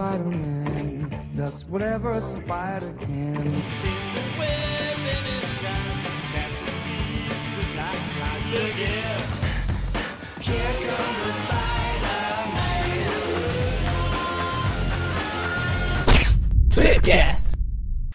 [0.00, 3.62] Spider-Man does whatever a spider can.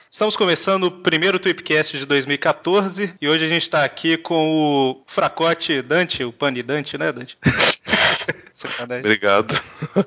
[0.10, 5.04] Estamos começando o primeiro Tweepcast de 2014 e hoje a gente está aqui com o
[5.06, 7.38] Fracote Dante, o Pani Dante, né, Dante?
[8.56, 9.02] Sacanagem.
[9.02, 9.62] Obrigado.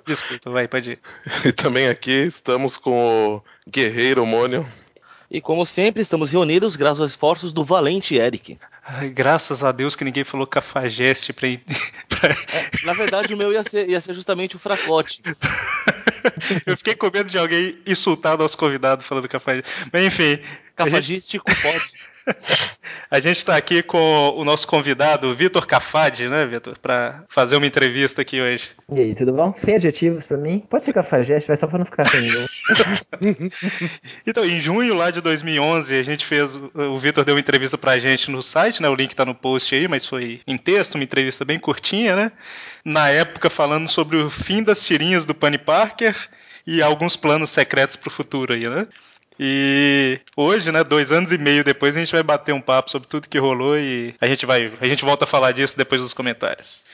[0.07, 1.01] Desculpa, vai, pode ir.
[1.45, 4.67] E também aqui estamos com o Guerreiro Mônio.
[5.31, 8.59] E como sempre, estamos reunidos graças aos esforços do valente Eric.
[8.91, 11.47] Ai, graças a Deus que ninguém falou cafajeste pra.
[12.09, 12.31] pra...
[12.31, 15.23] É, na verdade, o meu ia ser, ia ser justamente o fracote.
[16.65, 19.71] Eu fiquei com medo de alguém insultar nosso convidado falando cafajeste.
[19.93, 20.39] Mas enfim.
[20.75, 22.09] Cafagístico pode.
[23.11, 26.79] A gente está aqui com o nosso convidado, Vitor Cafade, né, Vitor?
[26.79, 28.71] Para fazer uma entrevista aqui hoje.
[28.91, 29.53] E aí, tudo bom?
[29.55, 30.61] Sem adjetivos pra mim?
[30.69, 32.29] Pode ser cafajeste, vai só pra não ficar sem.
[34.27, 36.55] Então, em junho lá de 2011, a gente fez.
[36.57, 38.89] O Vitor deu uma entrevista pra gente no site, né?
[38.89, 42.31] O link tá no post aí, mas foi em texto, uma entrevista bem curtinha, né?
[42.85, 46.15] Na época, falando sobre o fim das tirinhas do Penny Parker
[46.67, 48.87] e alguns planos secretos pro futuro aí, né?
[49.41, 53.09] E hoje, né, dois anos e meio depois, a gente vai bater um papo sobre
[53.09, 56.13] tudo que rolou e a gente vai, a gente volta a falar disso depois dos
[56.13, 56.85] comentários.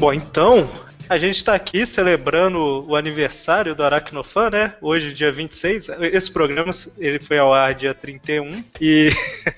[0.00, 0.66] Bom, então,
[1.10, 4.74] a gente está aqui celebrando o aniversário do Aracnofan, né?
[4.80, 5.90] Hoje, dia 26.
[6.10, 8.64] Esse programa ele foi ao ar dia 31.
[8.80, 9.10] E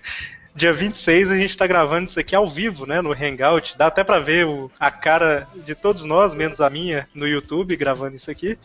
[0.52, 3.00] dia 26 a gente está gravando isso aqui ao vivo, né?
[3.00, 3.78] No Hangout.
[3.78, 7.76] Dá até para ver o, a cara de todos nós, menos a minha, no YouTube,
[7.76, 8.58] gravando isso aqui.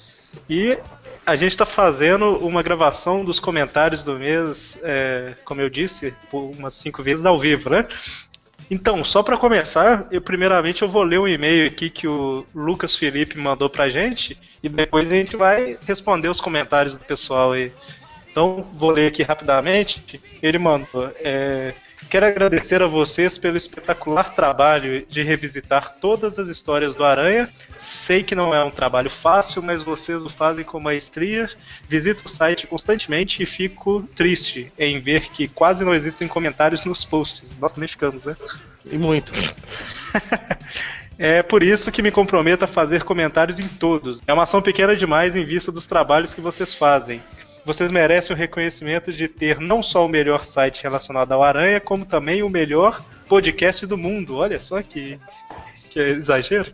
[0.49, 0.79] E
[1.27, 6.73] a gente está fazendo uma gravação dos comentários do mês, é, como eu disse, umas
[6.73, 7.85] cinco vezes ao vivo, né?
[8.69, 12.95] Então, só para começar, eu primeiramente eu vou ler um e-mail aqui que o Lucas
[12.95, 17.71] Felipe mandou pra gente e depois a gente vai responder os comentários do pessoal aí.
[18.37, 20.21] Então, vou ler aqui rapidamente.
[20.43, 21.73] Ele mandou: é,
[22.07, 27.49] Quero agradecer a vocês pelo espetacular trabalho de revisitar todas as histórias do Aranha.
[27.75, 31.49] Sei que não é um trabalho fácil, mas vocês o fazem com maestria.
[31.89, 37.03] Visito o site constantemente e fico triste em ver que quase não existem comentários nos
[37.03, 37.57] posts.
[37.59, 38.37] Nós também ficamos, né?
[38.85, 39.33] E muito.
[41.19, 44.21] É por isso que me comprometo a fazer comentários em todos.
[44.27, 47.23] É uma ação pequena demais em vista dos trabalhos que vocês fazem.
[47.67, 52.05] Vocês merecem o reconhecimento de ter não só o melhor site relacionado ao Aranha, como
[52.05, 54.37] também o melhor podcast do mundo.
[54.37, 55.19] Olha só que,
[55.89, 56.71] que exagero.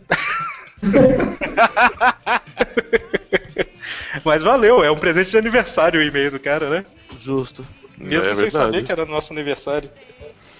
[4.24, 6.86] Mas valeu, é um presente de aniversário o e-mail do cara, né?
[7.20, 7.64] Justo.
[7.98, 8.66] Mesmo É sem verdade.
[8.66, 9.90] saber que era nosso aniversário.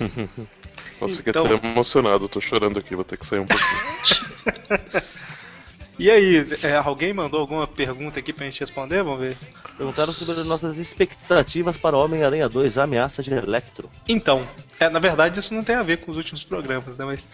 [1.00, 5.02] Nossa, fiquei Então- até emocionado, tô chorando aqui, vou ter que sair um pouquinho.
[5.98, 9.02] E aí, é, alguém mandou alguma pergunta aqui pra gente responder?
[9.02, 9.36] Vamos ver.
[9.76, 13.88] Perguntaram sobre as nossas expectativas para Homem-Aranha 2, a ameaça de Electro.
[14.08, 14.44] Então,
[14.78, 17.04] é, na verdade isso não tem a ver com os últimos programas, né?
[17.04, 17.28] Mas.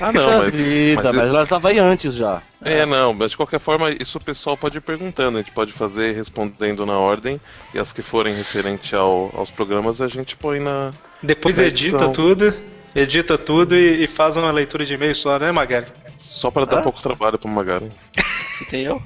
[0.00, 0.54] Ah, não, mas.
[0.54, 2.40] vida, mas- mas ela estava aí antes já.
[2.64, 5.72] É, não, mas de qualquer forma, isso o pessoal pode ir perguntando, a gente pode
[5.72, 7.40] fazer respondendo na ordem,
[7.74, 10.90] e as que forem referente ao- aos programas a gente põe na.
[11.22, 12.12] Depois Na edita edição.
[12.12, 12.54] tudo,
[12.94, 15.86] edita tudo e, e faz uma leitura de e-mail só, né, Magari?
[16.18, 16.82] Só pra dar Ah.
[16.82, 17.90] pouco trabalho pro Magaren.
[18.62, 19.02] Entendeu?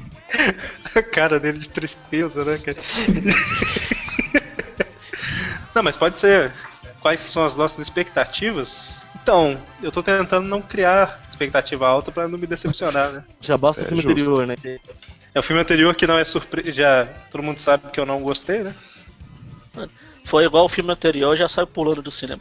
[0.94, 2.76] A cara dele de tristeza, né, cara?
[5.74, 6.52] não, mas pode ser.
[7.00, 9.02] Quais são as nossas expectativas?
[9.22, 13.24] Então, eu tô tentando não criar expectativa alta pra não me decepcionar, né?
[13.40, 14.12] Já basta É, o filme justo.
[14.20, 14.56] anterior, né?
[15.34, 16.72] É o filme anterior que não é surpresa.
[16.72, 18.74] Já todo mundo sabe que eu não gostei, né?
[20.24, 22.40] Foi igual o filme anterior, já saiu pulando do cinema.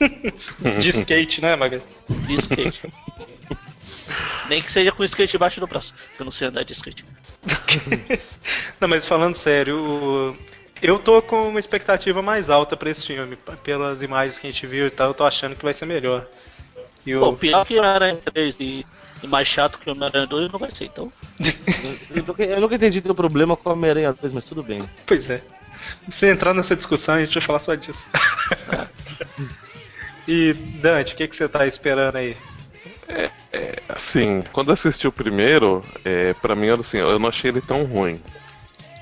[0.80, 1.82] De skate, né, Magari?
[2.08, 2.82] De skate.
[4.48, 7.04] Nem que seja com skate embaixo do braço, que eu não sei andar de skate.
[8.80, 10.36] Não, mas falando sério, o-
[10.82, 13.36] eu tô com uma expectativa mais alta pra esse filme.
[13.62, 16.26] Pelas imagens que a gente viu e tal, eu tô achando que vai ser melhor.
[17.04, 17.20] E o...
[17.20, 18.86] Pô, pior que o Homem-Aranha 3 e,
[19.22, 21.12] e mais chato que o Homem-Aranha 2 não vai ser, então.
[22.10, 24.80] Eu nunca, eu nunca entendi teu problema com Homem-Aranha 2, mas tudo bem.
[25.06, 25.42] Pois é.
[26.10, 28.04] Se entrar nessa discussão, a gente vai falar só disso.
[30.28, 32.36] E, Dante, o que, que você tá esperando aí?
[33.88, 37.60] Assim, quando eu assisti o primeiro, é, para mim era assim, eu não achei ele
[37.60, 38.20] tão ruim.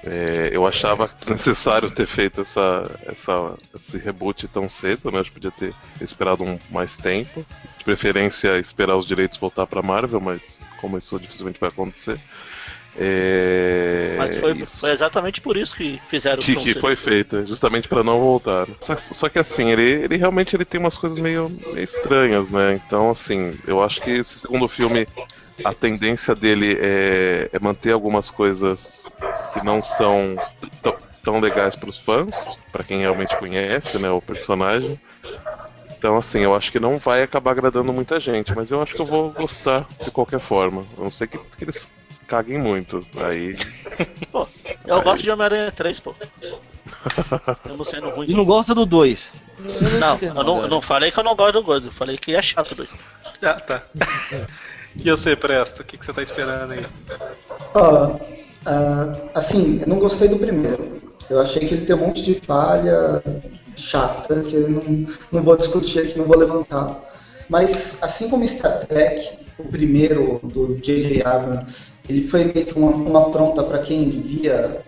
[0.04, 5.24] É, eu achava necessário ter feito essa, essa, esse reboot tão cedo, né?
[5.24, 7.44] Que podia ter esperado um, mais tempo.
[7.76, 12.18] De preferência, esperar os direitos voltar pra Marvel, mas como isso dificilmente vai acontecer.
[12.98, 17.88] É, Mas foi, foi exatamente por isso que fizeram que, o que foi feita, justamente
[17.88, 18.66] pra não voltar.
[18.80, 22.80] Só, só que assim, ele, ele realmente ele tem umas coisas meio, meio estranhas, né?
[22.86, 25.06] Então, assim, eu acho que esse segundo filme,
[25.62, 29.06] a tendência dele é, é manter algumas coisas
[29.52, 30.36] que não são
[30.82, 34.98] tão, tão legais pros fãs, pra quem realmente conhece, né, o personagem.
[35.98, 39.02] Então, assim, eu acho que não vai acabar agradando muita gente, mas eu acho que
[39.02, 40.86] eu vou gostar de qualquer forma.
[40.96, 41.88] A não ser que, que eles
[42.26, 43.06] caguem muito.
[43.16, 43.56] Aí.
[44.32, 44.46] Pô,
[44.86, 45.04] eu Aí.
[45.04, 46.14] gosto de Homem-Aranha 3, pô.
[47.68, 48.26] Eu não sendo ruim.
[48.28, 49.34] E não gosta do 2.
[50.00, 52.34] Não, eu não, eu não falei que eu não gosto do Gozo, eu falei que
[52.34, 52.90] é chato dois.
[53.42, 53.82] Ah, tá.
[54.94, 55.80] E você, Presto?
[55.80, 56.84] O que, que você tá esperando aí?
[57.74, 58.18] Ó,
[58.66, 61.02] ah, assim, eu não gostei do primeiro.
[61.28, 63.22] Eu achei que ele tem um monte de falha
[63.76, 67.00] chata que eu não, não vou discutir aqui, não vou levantar.
[67.48, 71.22] Mas, assim como Star Trek, o primeiro do J.J.
[71.24, 74.82] Abrams, ele foi meio que uma, uma afronta para quem via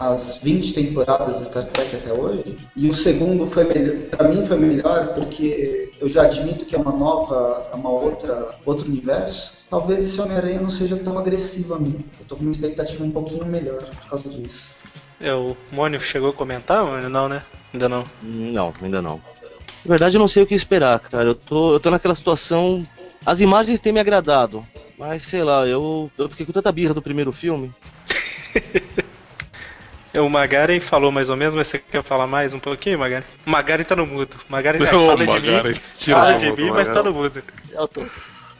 [0.00, 2.56] as 20 temporadas de Star Trek até hoje.
[2.74, 6.78] E o segundo foi melhor, para mim foi melhor porque eu já admito que é
[6.78, 9.58] uma nova, é uma outra, outro universo.
[9.68, 12.02] Talvez esse Homem-Aranha não seja tão agressivo a mim.
[12.18, 14.62] Eu tô com uma expectativa um pouquinho melhor por causa disso.
[15.20, 17.10] É, o Mônio chegou a comentar, Mônio?
[17.10, 17.42] Não, né?
[17.74, 18.04] Ainda não.
[18.22, 19.20] Não, ainda não.
[19.84, 21.28] Na verdade, eu não sei o que esperar, cara.
[21.28, 22.86] Eu tô, eu tô naquela situação.
[23.24, 24.66] As imagens têm me agradado,
[25.00, 27.72] mas sei lá, eu, eu fiquei com tanta birra do primeiro filme.
[30.12, 33.24] É, O Magaren falou mais ou menos, mas você quer falar mais um pouquinho, Magaren?
[33.46, 34.36] O Magaren tá no mudo.
[34.46, 37.14] O Magaren já Ô, fala de mim, fala de mão do mim, mas tá no
[37.14, 37.42] mudo.
[37.70, 38.04] Eu tô.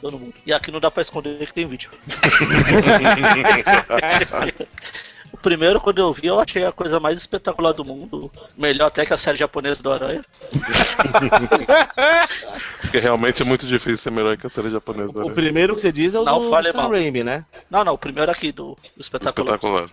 [0.01, 0.33] Todo mundo.
[0.43, 1.91] E aqui não dá pra esconder que tem vídeo.
[5.41, 8.31] o primeiro, quando eu vi, eu achei a coisa mais espetacular do mundo.
[8.55, 10.23] Melhor até que a série japonesa do Aranha.
[12.79, 15.25] Porque realmente é muito difícil ser melhor que a série japonesa.
[15.25, 15.33] O né?
[15.33, 16.89] primeiro que você diz é o Não do fale Sam.
[16.89, 17.43] Raimi, né?
[17.71, 19.55] Não, não, o primeiro aqui do, do espetacular.
[19.55, 19.89] Espetacular.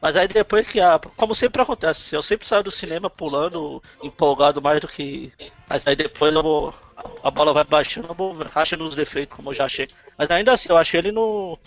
[0.00, 0.98] Mas aí depois que a.
[0.98, 5.30] Como sempre acontece, eu sempre saio do cinema pulando, empolgado mais do que.
[5.68, 6.74] Mas aí depois eu vou.
[7.22, 9.88] A bola vai baixando, eu vou achando os defeitos, como eu já achei.
[10.16, 11.58] Mas ainda assim, eu achei ele no.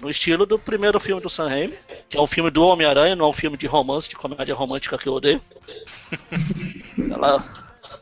[0.00, 1.74] No estilo do primeiro filme do Sam Raimi,
[2.08, 4.98] que é um filme do Homem-Aranha, não é um filme de romance, de comédia romântica
[4.98, 5.40] que eu odeio.
[7.10, 7.44] Ela,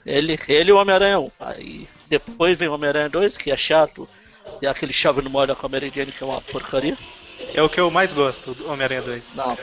[0.04, 1.30] ele, ele e o Homem-Aranha 1.
[1.38, 4.08] Aí depois vem o Homem-Aranha 2, que é chato,
[4.60, 6.96] e aquele chave no molho com a Mary Jane, que é uma porcaria.
[7.54, 9.34] É o que eu mais gosto do Homem-Aranha 2.
[9.34, 9.56] Não.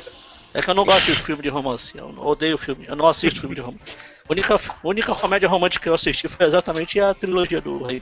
[0.53, 1.95] É que eu não gosto de filme de romance.
[1.97, 2.85] Eu odeio filme.
[2.87, 3.95] Eu não assisto filme de romance.
[4.27, 8.01] A única, a única comédia romântica que eu assisti foi exatamente a trilogia do Rei.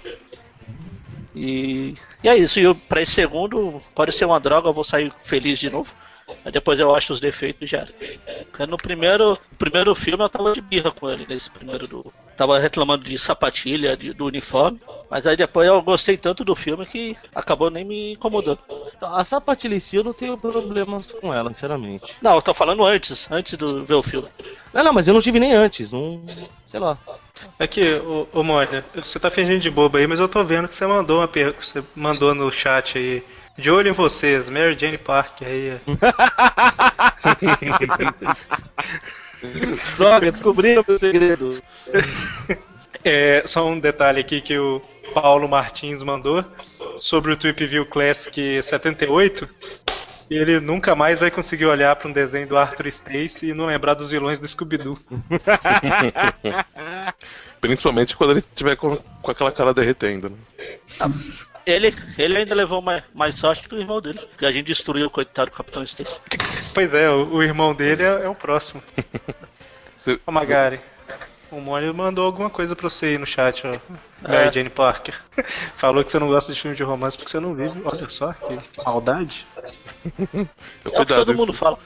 [1.37, 2.59] E, e é isso.
[2.59, 5.91] E pra esse segundo, pode ser uma droga, eu vou sair feliz de novo.
[6.43, 7.87] Aí depois eu acho os defeitos já.
[8.67, 12.13] no primeiro, primeiro filme eu tava de birra com ele, nesse primeiro do.
[12.35, 14.79] Tava reclamando de sapatilha, de- do uniforme.
[15.09, 18.59] Mas aí depois eu gostei tanto do filme que acabou nem me incomodando.
[18.95, 22.17] Então, A sapatilha em si eu não tenho problemas com ela, sinceramente.
[22.21, 24.27] Não, eu tô falando antes, antes de ver o filme.
[24.73, 26.21] Não, não, mas eu não tive nem antes, não.
[26.67, 26.97] Sei lá.
[27.59, 30.75] Aqui, ô, ô Mônio, você tá fingindo de bobo aí, mas eu tô vendo que
[30.75, 31.57] você mandou uma pergunta.
[31.61, 33.23] Você mandou no chat aí.
[33.57, 35.79] De olho em vocês, Mary Jane Parker aí.
[39.97, 41.61] Droga, descobriram meu segredo.
[43.03, 44.81] É, só um detalhe aqui que o
[45.13, 46.43] Paulo Martins mandou
[46.99, 49.47] sobre o Trip View Classic 78.
[50.29, 53.93] Ele nunca mais vai conseguir olhar para um desenho do Arthur Stacy e não lembrar
[53.93, 54.97] dos vilões do Scooby-Doo.
[57.61, 60.29] Principalmente quando ele tiver com, com aquela cara derretendo.
[60.29, 60.37] Né?
[61.65, 65.07] Ele, ele ainda levou mais, mais sorte que o irmão dele, que a gente destruiu
[65.07, 66.19] o coitado do Capitão Stacy.
[66.73, 68.81] Pois é, o, o irmão dele é, é o próximo.
[69.97, 70.79] Você- Magari,
[71.51, 73.71] o Mônio mandou alguma coisa pra você aí no chat, ó.
[74.21, 74.51] Mary É.
[74.51, 75.15] Jane Parker.
[75.77, 77.81] Falou que você não gosta de filme de romance porque você não vive.
[77.83, 79.45] Olha só, que, que maldade.
[80.85, 81.77] É o que todo mundo fala.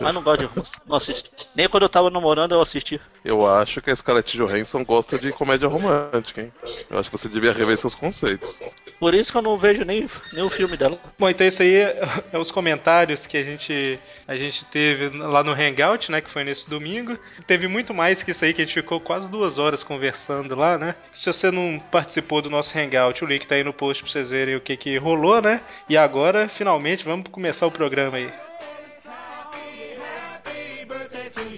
[0.00, 0.72] Mas não gosto de romance.
[0.86, 1.30] Não assisto.
[1.54, 3.00] Nem quando eu tava namorando eu assisti.
[3.24, 6.52] Eu acho que a Scarlett Johansson gosta de comédia romântica, hein?
[6.88, 8.60] Eu acho que você devia rever seus conceitos.
[8.98, 10.98] Por isso que eu não vejo nem, nem o filme dela.
[11.18, 12.00] Bom, então isso aí é,
[12.32, 16.20] é os comentários que a gente, a gente teve lá no Hangout, né?
[16.20, 17.18] Que foi nesse domingo.
[17.46, 20.78] Teve muito mais que isso aí, que a gente ficou quase duas horas conversando lá,
[20.78, 20.94] né?
[21.12, 24.28] Se você não participou do nosso Hangout, o link tá aí no post pra vocês
[24.28, 25.60] verem o que, que rolou, né?
[25.88, 28.30] E agora, finalmente, vamos começar o programa aí.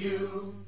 [0.02, 0.61] You.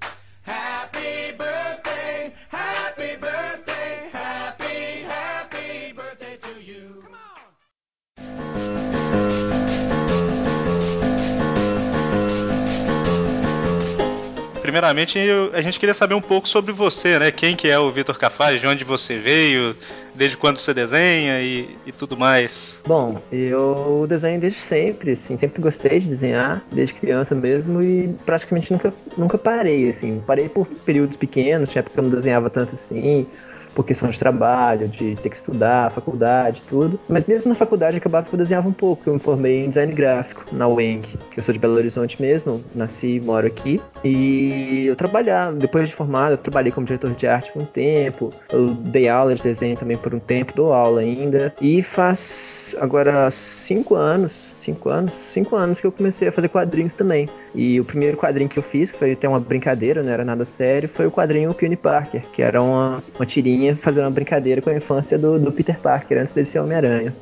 [14.74, 17.30] Primeiramente eu- a gente queria saber um pouco sobre você, né?
[17.30, 19.72] Quem que é o Vitor Cafaz, de onde você veio,
[20.16, 22.78] desde quando você desenha e, e tudo mais.
[22.84, 28.72] Bom, eu desenho desde sempre, assim, sempre gostei de desenhar, desde criança mesmo, e praticamente
[28.72, 30.20] nunca, nunca parei, assim.
[30.26, 33.28] Parei por períodos pequenos, tinha época que eu não desenhava tanto assim,
[33.74, 36.98] por questão de trabalho, de ter que estudar, faculdade, tudo.
[37.08, 39.02] Mas mesmo na faculdade acabava que eu desenhava um pouco.
[39.06, 42.62] Eu me formei em design gráfico na UENG, que eu sou de Belo Horizonte mesmo,
[42.74, 43.80] nasci e moro aqui.
[44.02, 48.30] E eu trabalhava, depois de formado, eu trabalhei como diretor de arte por um tempo.
[48.50, 51.54] Eu dei aula de desenho também por um tempo, dou aula ainda.
[51.60, 56.94] E faz agora cinco anos, cinco anos, cinco anos que eu comecei a fazer quadrinhos
[56.94, 57.28] também.
[57.54, 60.44] E o primeiro quadrinho que eu fiz, que foi até uma brincadeira, não era nada
[60.44, 64.70] sério, foi o quadrinho Peony Parker, que era uma, uma tirinha fazendo uma brincadeira com
[64.70, 67.12] a infância do, do Peter Parker, antes dele ser Homem-Aranha.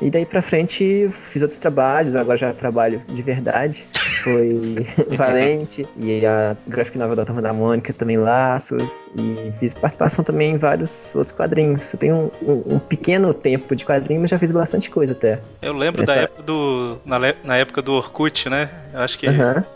[0.00, 3.84] E daí pra frente fiz outros trabalhos, agora já trabalho de verdade.
[4.24, 4.84] Foi
[5.16, 9.08] Valente e a graphic novel da Turma da Mônica também Laços.
[9.14, 11.92] E fiz participação também em vários outros quadrinhos.
[11.92, 15.38] Eu tenho um, um- um pequeno tempo de quadrinho, mas já fiz bastante coisa até.
[15.60, 16.98] Eu lembro da época do.
[17.04, 18.70] Na, na época do Orkut, né?
[18.92, 19.26] Eu acho que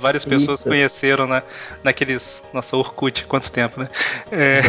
[0.01, 0.69] várias pessoas Isso.
[0.69, 1.41] conheceram na,
[1.85, 2.43] naqueles.
[2.53, 3.89] Nossa, Orkut, quanto tempo, né?
[4.33, 4.61] É,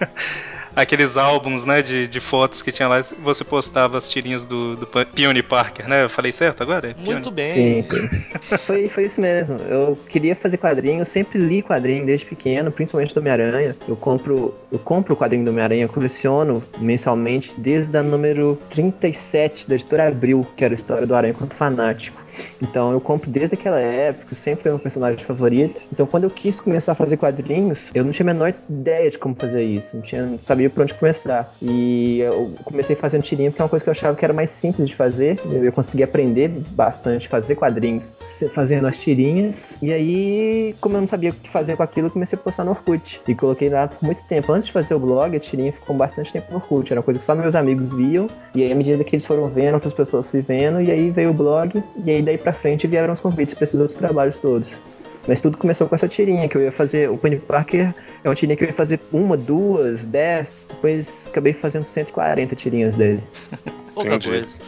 [0.78, 4.86] aqueles álbuns, né, de, de fotos que tinha lá, você postava as tirinhas do, do
[4.86, 6.04] Peony Parker, né?
[6.04, 6.90] Eu falei certo agora?
[6.90, 7.12] É Peony?
[7.12, 7.46] Muito bem.
[7.46, 8.08] Sim, sim.
[8.64, 9.58] Foi, foi isso mesmo.
[9.68, 13.76] Eu queria fazer quadrinho, eu sempre li quadrinho desde pequeno, principalmente do Homem-Aranha.
[13.86, 19.68] Eu compro, eu compro o quadrinho do Homem-Aranha, eu coleciono mensalmente desde a número 37
[19.68, 22.22] da editora Abril, que era a história do Aranha quanto fanático.
[22.62, 25.80] Então eu compro desde aquela época, sempre foi meu personagem favorito.
[25.92, 29.18] Então quando eu quis começar a fazer quadrinhos, eu não tinha a menor ideia de
[29.18, 31.54] como fazer isso, não, tinha, não sabia por onde começar.
[31.62, 34.50] E eu comecei fazendo tirinha porque é uma coisa que eu achava que era mais
[34.50, 35.40] simples de fazer.
[35.44, 38.14] Eu ia aprender bastante, fazer quadrinhos
[38.52, 39.78] fazendo as tirinhas.
[39.80, 42.64] E aí, como eu não sabia o que fazer com aquilo, eu comecei a postar
[42.64, 43.20] no Orkut.
[43.26, 44.52] E coloquei lá por muito tempo.
[44.52, 46.92] Antes de fazer o blog, a tirinha ficou bastante tempo no Orkut.
[46.92, 48.28] Era uma coisa que só meus amigos viam.
[48.54, 50.80] E aí, à medida que eles foram vendo, outras pessoas fui vendo.
[50.80, 51.82] E aí veio o blog.
[52.04, 54.78] E aí, daí pra frente, vieram os convites para esses outros trabalhos todos.
[55.26, 57.10] Mas tudo começou com essa tirinha que eu ia fazer.
[57.10, 57.92] O Penny Parker
[58.24, 60.66] é uma tirinha que eu ia fazer uma, duas, dez.
[60.68, 63.22] Depois acabei fazendo 140 tirinhas dele.
[63.94, 64.28] Pouca Entendi.
[64.28, 64.58] coisa.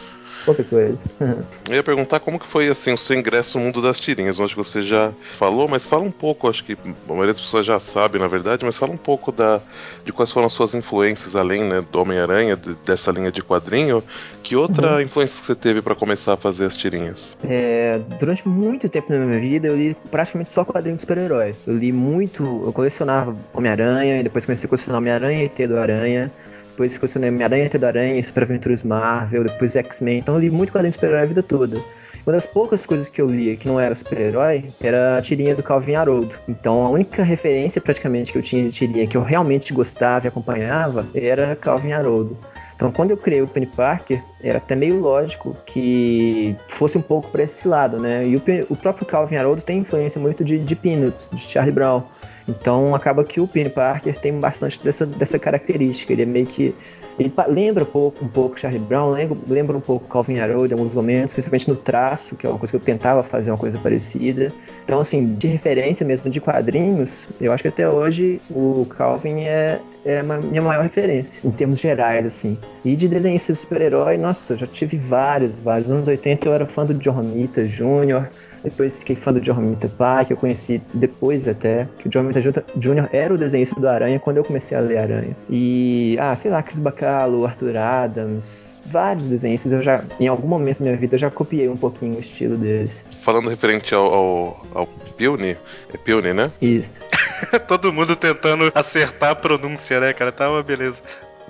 [0.45, 1.05] Pouca coisa.
[1.69, 4.37] Eu ia perguntar como que foi assim o seu ingresso no mundo das tirinhas.
[4.37, 7.79] Que você já falou, mas fala um pouco, acho que a maioria das pessoas já
[7.79, 9.61] sabe, na verdade, mas fala um pouco da,
[10.03, 14.03] de quais foram as suas influências, além né, do Homem-Aranha, de- dessa linha de quadrinho.
[14.43, 17.37] Que outra influência que você teve pra começar a fazer as tirinhas?
[17.43, 21.55] É, durante muito tempo na minha vida, eu li praticamente só quadrinhos de super-herói.
[21.65, 25.77] Eu li muito, eu colecionava Homem-Aranha, e depois comecei a colecionar Homem-Aranha e ET do
[25.77, 26.31] Aranha.
[26.71, 30.19] Depois colecionei Homem-Aranha, ET do Aranha, Super Aventuras Marvel, depois X-Men.
[30.19, 31.81] Então eu li muito quadrinho super-herói a vida toda.
[32.25, 35.63] Uma das poucas coisas que eu lia que não era super-herói era a tirinha do
[35.63, 36.35] Calvin Haroldo.
[36.47, 40.29] Então a única referência praticamente que eu tinha de tirinha que eu realmente gostava e
[40.29, 42.37] acompanhava era Calvin Haroldo.
[42.81, 47.29] Então, quando eu criei o Penny Parker, era até meio lógico que fosse um pouco
[47.29, 48.25] para esse lado, né?
[48.25, 52.01] E o, o próprio Calvin Haroldo tem influência muito de, de Peanuts, de Charlie Brown.
[52.47, 56.11] Então, acaba que o Penny Parker tem bastante dessa, dessa característica.
[56.13, 56.75] Ele é meio que.
[57.19, 60.77] Ele lembra um pouco, um pouco Charlie Brown, lembra, lembra um pouco Calvin Haroldo em
[60.77, 63.77] alguns momentos, principalmente no traço, que é uma coisa que eu tentava fazer uma coisa
[63.77, 64.51] parecida.
[64.83, 69.79] Então, assim, de referência mesmo de quadrinhos, eu acho que até hoje o Calvin é,
[70.05, 72.57] é a minha maior referência, em termos gerais, assim.
[72.83, 75.89] E de desenhista de super-herói, nossa, eu já tive vários, vários.
[75.89, 78.29] Nos anos 80 eu era fã do John Romita Jr.,
[78.63, 82.23] depois fiquei fã do John Romita pai, que eu conheci depois até, que o John
[82.23, 82.41] Romita
[82.75, 83.09] Jr.
[83.11, 85.35] era o desenhista do Aranha quando eu comecei a ler Aranha.
[85.49, 90.79] E, ah, sei lá, Chris Bacalo, Arthur Adams, vários desenhistas, eu já, em algum momento
[90.79, 93.05] da minha vida, eu já copiei um pouquinho o estilo deles.
[93.23, 94.87] Falando referente ao, ao, ao
[95.17, 95.57] Peony,
[95.93, 96.51] é Peony, né?
[96.61, 97.01] Isso.
[97.67, 100.31] Todo mundo tentando acertar a pronúncia, né, cara?
[100.31, 101.01] Tá uma beleza.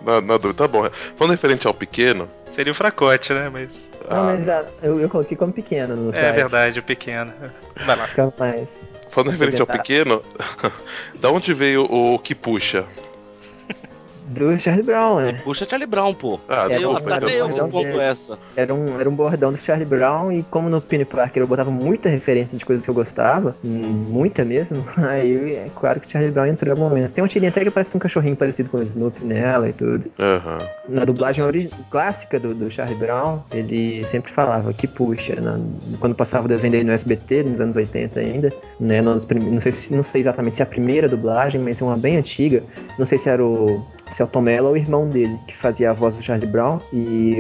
[0.06, 0.90] Na, na dúvida, tá bom.
[1.16, 3.50] Falando referente ao pequeno, Seria o fracote, né?
[3.50, 3.90] Mas.
[4.10, 6.36] Não, ah, mas ah, eu, eu coloquei como pequeno no É site.
[6.36, 7.34] verdade, o pequeno.
[7.86, 8.08] Vai lá.
[8.08, 8.90] Fica mais...
[9.10, 10.22] falando referente ao pequeno,
[11.20, 12.86] da onde veio o que puxa?
[14.32, 15.42] Do Charlie Brown, né?
[15.44, 16.40] Puxa Charlie Brown, pô.
[16.48, 18.38] Ah, eu, desculpa, mas- cadê eu mas- respondo essa?
[18.56, 21.70] Era um, era um bordão do Charlie Brown e como no Penny Parker eu botava
[21.72, 26.46] muita referência de coisas que eu gostava, muita mesmo, aí é claro que Charlie Brown
[26.48, 27.12] entrou em algum momento.
[27.14, 30.08] Tem uma tirinha até que parece um cachorrinho parecido com o Snoopy nela e tudo.
[30.20, 30.60] Aham.
[30.90, 31.44] Na dublagem
[31.90, 35.60] clássica do, do Charlie Brown, ele sempre falava que puxa, na-
[36.00, 39.60] quando passava o desenho dele no SBT, nos anos 80 ainda, né, nos prime- não,
[39.60, 42.64] sei, se- não sei exatamente se é a primeira dublagem, mas é uma bem antiga,
[42.98, 43.84] não sei se era o,
[44.24, 47.38] é Tom Mello ou o irmão dele, que fazia a voz do Charlie Brown, e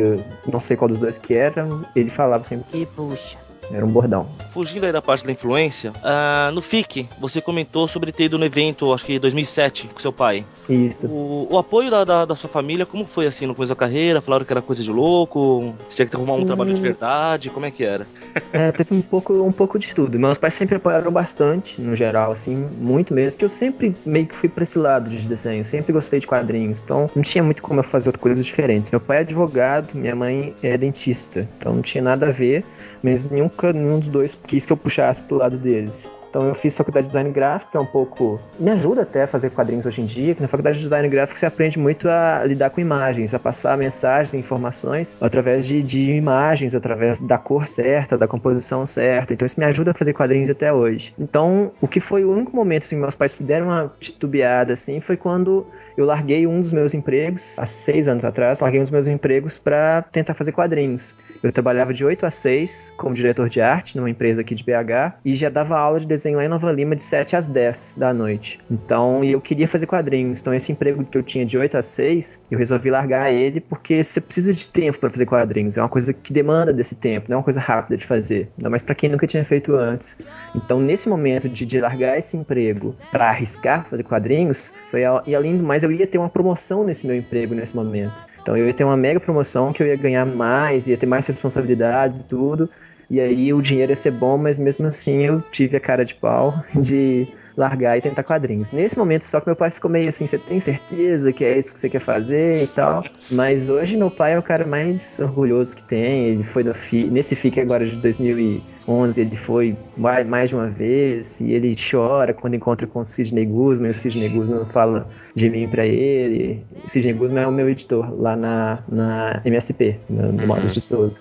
[0.51, 3.37] não sei qual dos dois que era, ele falava sempre, Que puxa.
[3.73, 4.27] Era um bordão.
[4.49, 8.45] Fugindo aí da parte da influência, ah, no FIC, você comentou sobre ter ido no
[8.45, 10.45] evento, acho que 2007, com seu pai.
[10.69, 11.07] Isso.
[11.07, 14.21] O, o apoio da, da, da sua família, como foi assim no começo da carreira?
[14.21, 15.73] Falaram que era coisa de louco?
[15.87, 17.49] Você tinha que arrumar um trabalho de verdade?
[17.49, 18.05] Como é que era?
[18.53, 20.17] É, teve um pouco, um pouco de tudo.
[20.19, 24.35] Meus pais sempre apoiaram bastante, no geral, assim, muito mesmo, porque eu sempre meio que
[24.35, 27.79] fui pra esse lado de desenho, sempre gostei de quadrinhos, então não tinha muito como
[27.79, 28.91] eu fazer outras coisas diferentes.
[28.91, 32.63] Meu pai é advogado, minha mãe é dentista, então não tinha nada a ver,
[33.03, 36.07] mas nenhum, ca- nenhum dos dois quis que eu puxasse pro lado deles.
[36.31, 38.39] Então eu fiz faculdade de design gráfico, que é um pouco.
[38.57, 41.37] Me ajuda até a fazer quadrinhos hoje em dia, que na faculdade de design gráfico
[41.37, 46.73] você aprende muito a lidar com imagens, a passar mensagens, informações através de, de imagens,
[46.73, 49.33] através da cor certa, da composição certa.
[49.33, 51.13] Então isso me ajuda a fazer quadrinhos até hoje.
[51.19, 55.17] Então, o que foi o único momento assim, meus pais deram uma titubeada assim, foi
[55.17, 59.07] quando eu larguei um dos meus empregos, há seis anos atrás, larguei um dos meus
[59.07, 61.13] empregos para tentar fazer quadrinhos.
[61.43, 65.19] Eu trabalhava de 8 a 6 como diretor de arte numa empresa aqui de BH
[65.25, 68.13] e já dava aula de desenho lá em Nova Lima de 7 às 10 da
[68.13, 68.59] noite.
[68.69, 70.39] Então, eu queria fazer quadrinhos.
[70.39, 74.03] Então, esse emprego que eu tinha de 8 a 6, eu resolvi largar ele porque
[74.03, 75.77] você precisa de tempo para fazer quadrinhos.
[75.77, 78.49] É uma coisa que demanda desse tempo, não é uma coisa rápida de fazer.
[78.57, 80.17] Ainda mais para quem nunca tinha feito antes.
[80.55, 85.57] Então, nesse momento de, de largar esse emprego para arriscar fazer quadrinhos, foi e além
[85.57, 88.25] do mais, eu ia ter uma promoção nesse meu emprego nesse momento.
[88.41, 91.25] Então, eu ia ter uma mega promoção que eu ia ganhar mais, ia ter mais
[91.27, 92.69] responsabilidades e tudo.
[93.11, 96.15] E aí o dinheiro ia ser bom, mas mesmo assim eu tive a cara de
[96.15, 97.27] pau de
[97.57, 98.71] largar e tentar quadrinhos.
[98.71, 101.73] Nesse momento só que meu pai ficou meio assim, você tem certeza que é isso
[101.73, 103.03] que você quer fazer e tal.
[103.29, 106.27] Mas hoje meu pai é o cara mais orgulhoso que tem.
[106.27, 110.67] Ele foi no FI, nesse FIC agora de 2011, ele foi mai- mais de uma
[110.69, 113.89] vez e ele chora quando encontra com o Sidney Guzman.
[113.89, 116.65] E o Sidney Guzman fala de mim pra ele.
[116.85, 121.19] O Sidney Guzman é o meu editor lá na, na MSP, no, no de Souza.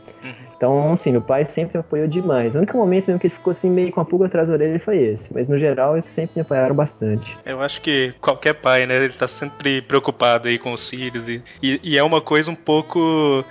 [0.60, 2.54] Então, assim, meu pai sempre me apoiou demais.
[2.54, 4.78] O único momento mesmo que ele ficou assim, meio com a pulga atrás da orelha
[4.78, 5.32] foi esse.
[5.32, 7.38] Mas no geral, eles sempre me apoiaram bastante.
[7.46, 11.42] Eu acho que qualquer pai, né, ele tá sempre preocupado aí com os filhos e,
[11.62, 13.42] e, e é uma coisa um pouco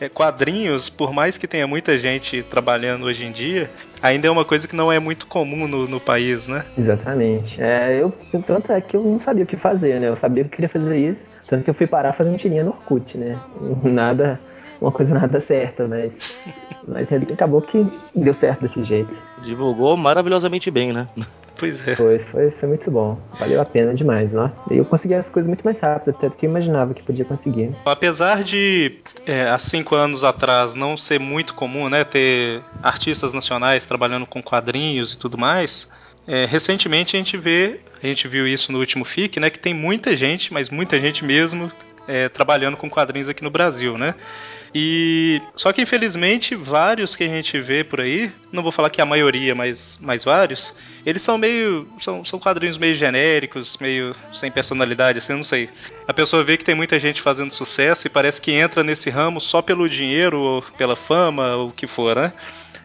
[0.00, 3.70] é, quadrinhos, por mais que tenha muita gente trabalhando hoje em dia,
[4.02, 6.64] ainda é uma coisa que não é muito comum no, no país, né?
[6.76, 7.62] Exatamente.
[7.62, 8.12] É, eu,
[8.44, 10.08] tanto é que eu não sabia o que fazer, né?
[10.08, 11.30] Eu sabia que eu queria fazer isso.
[11.46, 13.38] Tanto que eu fui parar fazendo tirinha no Orkut, né?
[13.84, 14.40] Nada,
[14.80, 16.32] uma coisa nada certa, mas,
[16.86, 19.16] mas acabou que deu certo desse jeito.
[19.42, 21.08] Divulgou maravilhosamente bem, né?
[21.58, 21.96] Pois é.
[21.96, 23.18] Foi, foi, foi muito bom.
[23.38, 24.52] Valeu a pena demais, né?
[24.70, 27.24] E eu consegui as coisas muito mais rápido, até do que eu imaginava que podia
[27.24, 27.74] conseguir.
[27.84, 33.86] Apesar de, é, há cinco anos atrás, não ser muito comum, né, ter artistas nacionais
[33.86, 35.90] trabalhando com quadrinhos e tudo mais,
[36.26, 39.72] é, recentemente a gente vê, a gente viu isso no último FIC, né, que tem
[39.72, 41.70] muita gente, mas muita gente mesmo,
[42.06, 44.14] é, trabalhando com quadrinhos aqui no Brasil, né?
[44.78, 49.00] E só que infelizmente vários que a gente vê por aí, não vou falar que
[49.00, 50.74] a maioria, mas, mas vários,
[51.06, 55.70] eles são meio são, são quadrinhos meio genéricos, meio sem personalidade, assim, não sei.
[56.06, 59.40] A pessoa vê que tem muita gente fazendo sucesso e parece que entra nesse ramo
[59.40, 62.34] só pelo dinheiro ou pela fama, ou o que for, né?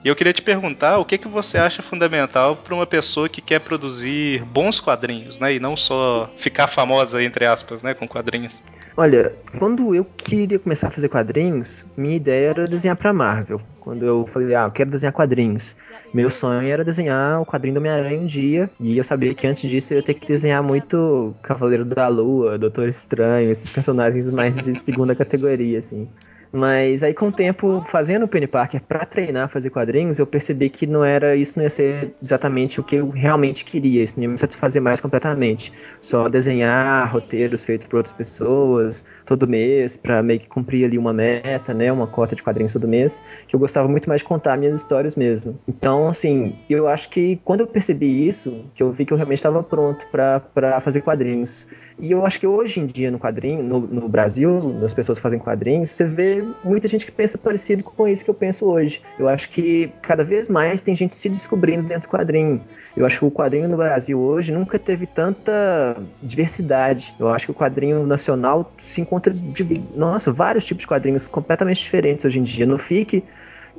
[0.03, 3.41] E eu queria te perguntar o que, que você acha fundamental para uma pessoa que
[3.41, 5.55] quer produzir bons quadrinhos, né?
[5.55, 7.93] E não só ficar famosa, entre aspas, né?
[7.93, 8.61] Com quadrinhos.
[8.95, 13.61] Olha, quando eu queria começar a fazer quadrinhos, minha ideia era desenhar pra Marvel.
[13.79, 15.75] Quando eu falei, ah, eu quero desenhar quadrinhos.
[16.13, 18.69] Meu sonho era desenhar o quadrinho do Homem-Aranha um dia.
[18.79, 22.59] E eu sabia que antes disso eu ia ter que desenhar muito Cavaleiro da Lua,
[22.59, 26.07] Doutor Estranho, esses personagens mais de segunda categoria, assim.
[26.51, 30.69] Mas aí com o tempo, fazendo o Penny Parker pra treinar fazer quadrinhos, eu percebi
[30.69, 34.23] que não era isso não ia ser exatamente o que eu realmente queria, isso não
[34.23, 35.71] ia me satisfazer mais completamente.
[36.01, 41.13] Só desenhar roteiros feitos por outras pessoas todo mês pra meio que cumprir ali uma
[41.13, 44.57] meta, né, uma cota de quadrinhos todo mês, que eu gostava muito mais de contar
[44.57, 45.57] minhas histórias mesmo.
[45.67, 49.37] Então, assim, eu acho que quando eu percebi isso, que eu vi que eu realmente
[49.37, 51.67] estava pronto pra fazer quadrinhos.
[52.01, 55.21] E eu acho que hoje em dia no quadrinho, no, no Brasil, as pessoas que
[55.21, 59.03] fazem quadrinhos, você vê muita gente que pensa parecido com isso que eu penso hoje.
[59.19, 62.59] Eu acho que cada vez mais tem gente se descobrindo dentro do quadrinho.
[62.97, 67.13] Eu acho que o quadrinho no Brasil hoje nunca teve tanta diversidade.
[67.19, 71.83] Eu acho que o quadrinho nacional se encontra de, nossa, vários tipos de quadrinhos completamente
[71.83, 72.65] diferentes hoje em dia.
[72.65, 73.23] No FIC,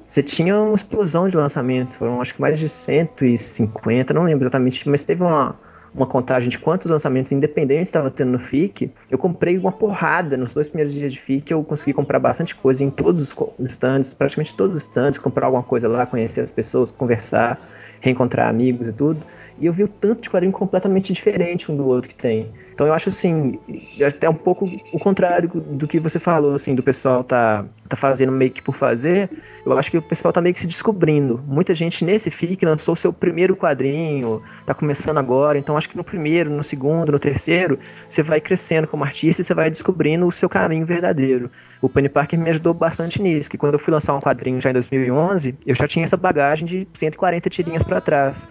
[0.06, 4.88] você tinha uma explosão de lançamentos, foram acho que mais de 150, não lembro exatamente,
[4.88, 5.56] mas teve uma
[5.94, 10.55] uma contagem de quantos lançamentos independentes estava tendo no FIC, eu comprei uma porrada nos
[10.55, 13.37] dois primeiros dias de FIC, eu consegui comprar bastante coisa em todos os
[13.68, 17.61] stands, praticamente todos os stands, comprar alguma coisa lá, conhecer as pessoas, conversar,
[18.00, 19.20] reencontrar amigos e tudo.
[19.58, 22.50] E eu vi o tanto de quadrinho completamente diferente um do outro que tem.
[22.74, 23.58] Então eu acho assim,
[24.04, 28.32] até um pouco o contrário do que você falou, assim, do pessoal tá, tá fazendo
[28.32, 29.28] meio que por fazer.
[29.64, 31.40] Eu acho que o pessoal tá meio que se descobrindo.
[31.46, 36.02] Muita gente nesse FIC lançou seu primeiro quadrinho, tá começando agora, então acho que no
[36.02, 40.32] primeiro, no segundo, no terceiro, você vai crescendo como artista e você vai descobrindo o
[40.32, 41.50] seu caminho verdadeiro.
[41.80, 44.70] O Penny Parker me ajudou bastante nisso, que quando eu fui lançar um quadrinho já
[44.70, 48.48] em 2011, eu já tinha essa bagagem de 140 tirinhas para trás.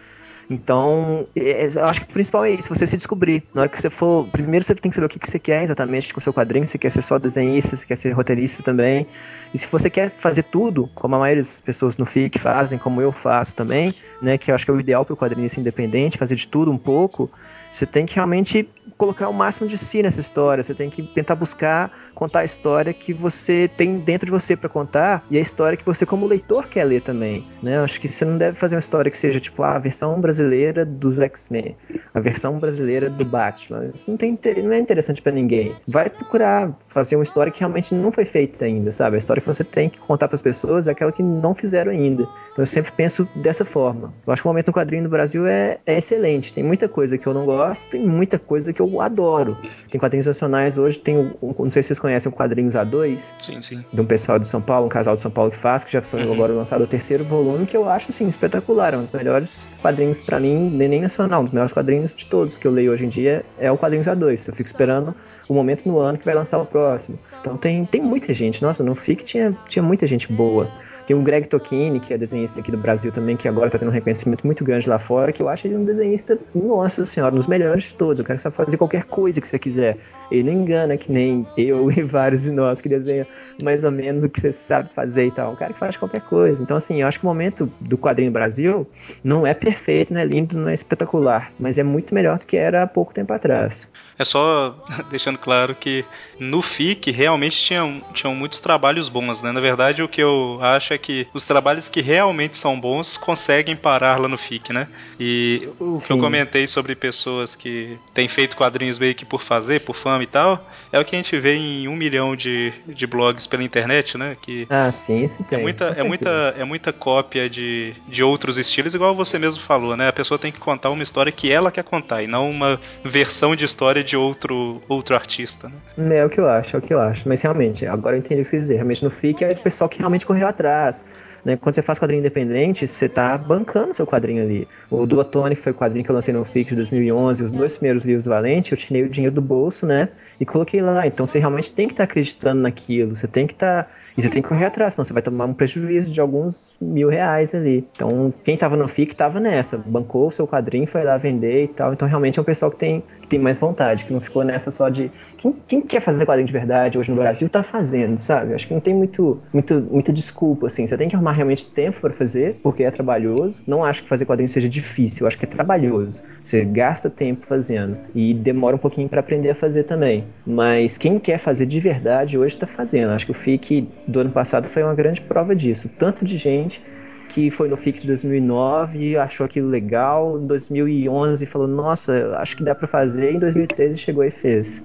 [0.51, 3.41] Então, é, eu acho que o principal é isso, você se descobrir.
[3.53, 4.27] Na hora que você for.
[4.27, 6.67] Primeiro você tem que saber o que, que você quer exatamente com o seu quadrinho.
[6.67, 9.07] Se quer ser só desenhista, se quer ser roteirista também.
[9.53, 13.01] E se você quer fazer tudo, como a maioria das pessoas no FIC fazem, como
[13.01, 14.37] eu faço também, né?
[14.37, 16.77] Que eu acho que é o ideal para o quadrinista independente, fazer de tudo um
[16.77, 17.31] pouco.
[17.71, 20.63] Você tem que realmente colocar o máximo de si nessa história.
[20.63, 24.69] Você tem que tentar buscar contar a história que você tem dentro de você para
[24.69, 27.43] contar e a história que você, como leitor, quer ler também.
[27.63, 27.77] Né?
[27.77, 30.85] Eu acho que você não deve fazer uma história que seja tipo a versão brasileira
[30.85, 31.75] dos X-Men,
[32.13, 33.89] a versão brasileira do Batman.
[33.93, 35.75] Isso não, tem, não é interessante para ninguém.
[35.87, 39.15] Vai procurar fazer uma história que realmente não foi feita ainda, sabe?
[39.15, 41.91] A história que você tem que contar para as pessoas é aquela que não fizeram
[41.91, 42.23] ainda.
[42.51, 44.13] Então eu sempre penso dessa forma.
[44.27, 46.53] Eu acho que o momento no quadrinho no Brasil é, é excelente.
[46.53, 49.57] Tem muita coisa que eu não gosto, tem muita coisa que eu adoro.
[49.89, 53.61] Tem quadrinhos nacionais hoje, tem um, não sei se vocês conhecem o Quadrinhos A2, Sim,
[53.61, 53.85] sim.
[53.91, 56.01] de um pessoal de São Paulo, um casal de São Paulo que faz, que já
[56.01, 56.33] foi Uhum.
[56.33, 60.19] agora lançado o terceiro volume, que eu acho assim espetacular, é um dos melhores quadrinhos
[60.21, 63.05] pra mim, nem nem nacional, um dos melhores quadrinhos de todos que eu leio hoje
[63.05, 64.47] em dia é o Quadrinhos A2.
[64.47, 65.13] Eu fico esperando
[65.49, 67.17] o momento no ano que vai lançar o próximo.
[67.41, 70.69] Então tem, tem muita gente, nossa, no FIC tinha, tinha muita gente boa.
[71.05, 73.89] Tem o Greg Tocchini, que é desenhista aqui do Brasil também, que agora tá tendo
[73.89, 77.47] um reconhecimento muito grande lá fora, que eu acho ele um desenhista, nossa senhora, dos
[77.47, 78.19] melhores de todos.
[78.19, 79.97] O cara sabe fazer qualquer coisa que você quiser.
[80.31, 83.25] Ele não engana, que nem eu e vários de nós que desenham
[83.61, 85.53] mais ou menos o que você sabe fazer e tal.
[85.53, 86.63] Um cara que faz qualquer coisa.
[86.63, 88.87] Então, assim, eu acho que o momento do quadrinho Brasil
[89.23, 92.57] não é perfeito, não é lindo, não é espetacular, mas é muito melhor do que
[92.57, 93.89] era há pouco tempo atrás.
[94.17, 94.75] É só
[95.09, 96.05] deixando claro que
[96.39, 99.51] no FIC realmente tinham, tinham muitos trabalhos bons, né?
[99.51, 103.75] Na verdade, o que eu acho é que os trabalhos que realmente são bons conseguem
[103.75, 104.87] parar lá no FIC, né?
[105.19, 109.81] E o que eu comentei sobre pessoas que têm feito quadrinhos meio que por fazer,
[109.81, 113.07] por fama e tal, é o que a gente vê em um milhão de, de
[113.07, 114.35] blogs pela internet, né?
[114.41, 115.59] Que Ah, sim, isso tem.
[115.59, 119.95] é muita, é, muita, é muita cópia de, de outros estilos, igual você mesmo falou,
[119.95, 120.07] né?
[120.07, 123.55] A pessoa tem que contar uma história que ela quer contar, e não uma versão
[123.55, 126.17] de história de outro, outro artista, né?
[126.17, 127.27] É o que eu acho, é o que eu acho.
[127.27, 128.75] Mas realmente, agora eu entendi o que você quer dizer.
[128.75, 131.03] Realmente no FIC é o pessoal que realmente correu atrás.
[131.43, 131.57] Né?
[131.57, 134.67] Quando você faz quadrinho independente, você tá bancando seu quadrinho ali.
[134.89, 137.73] O do Otone, foi o quadrinho que eu lancei no FIC de 2011, os dois
[137.73, 140.09] primeiros livros do Valente, eu tirei o dinheiro do bolso, né?
[140.39, 141.07] E coloquei lá.
[141.07, 143.15] Então você realmente tem que estar acreditando naquilo.
[143.15, 143.89] Você tem que estar.
[144.17, 147.09] E você tem que correr atrás, senão você vai tomar um prejuízo de alguns mil
[147.09, 147.87] reais ali.
[147.95, 149.77] Então, quem tava no FIC tava nessa.
[149.77, 151.93] Bancou o seu quadrinho, foi lá vender e tal.
[151.93, 154.71] Então, realmente é um pessoal que tem, que tem mais vontade, que não ficou nessa
[154.71, 155.11] só de.
[155.37, 158.53] Quem, quem quer fazer quadrinho de verdade hoje no Brasil tá fazendo, sabe?
[158.53, 160.85] Acho que não tem muito, muito, muita desculpa, assim.
[160.85, 163.61] Você tem que arrumar realmente tempo para fazer, porque é trabalhoso.
[163.65, 166.23] Não acho que fazer quadrinho seja difícil, acho que é trabalhoso.
[166.41, 170.25] Você gasta tempo fazendo e demora um pouquinho para aprender a fazer também.
[170.45, 173.11] Mas quem quer fazer de verdade hoje tá fazendo.
[173.11, 175.89] Acho que o FIC do ano passado foi uma grande prova disso.
[175.97, 176.81] Tanto de gente
[177.29, 182.63] que foi no FIC de 2009, achou aquilo legal, em 2011 falou, nossa, acho que
[182.63, 184.83] dá pra fazer, em 2013 chegou e fez.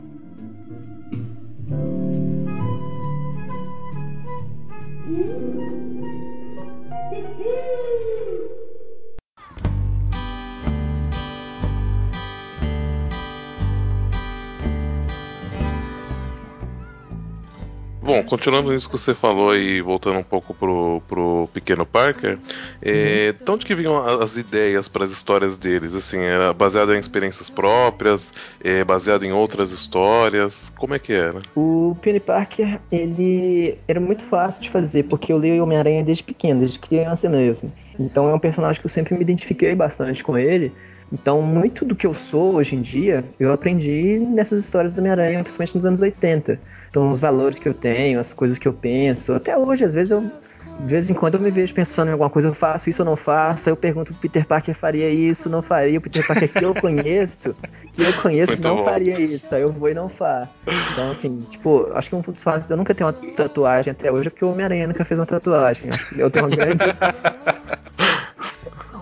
[18.07, 22.39] Bom, continuando isso que você falou e voltando um pouco pro, pro Pequeno Parker,
[22.81, 25.93] é, de onde que vinham as ideias para as histórias deles?
[25.93, 30.73] Assim, era baseado em experiências próprias, é, baseado em outras histórias?
[30.79, 31.43] Como é que era?
[31.57, 36.61] O Penny Parker, ele era muito fácil de fazer, porque eu leio Homem-Aranha desde pequeno,
[36.61, 37.73] desde criança mesmo.
[37.99, 40.73] Então é um personagem que eu sempre me identifiquei bastante com ele.
[41.13, 45.43] Então, muito do que eu sou hoje em dia, eu aprendi nessas histórias do Homem-Aranha,
[45.43, 46.61] principalmente nos anos 80.
[46.91, 49.33] Então, os valores que eu tenho, as coisas que eu penso.
[49.33, 52.29] Até hoje, às vezes, eu, de vez em quando, eu me vejo pensando em alguma
[52.29, 53.69] coisa, eu faço isso ou não faço.
[53.69, 55.97] Aí eu pergunto, o Peter Parker faria isso, não faria.
[55.99, 57.55] O Peter Parker que eu conheço,
[57.93, 58.85] que eu conheço, Muito não bom.
[58.85, 59.55] faria isso.
[59.55, 60.65] Aí eu vou e não faço.
[60.93, 64.11] Então, assim, tipo, acho que um dos fatos de eu nunca ter uma tatuagem até
[64.11, 65.89] hoje é porque o Homem-Aranha nunca fez uma tatuagem.
[65.91, 66.83] Acho que eu tenho uma grande.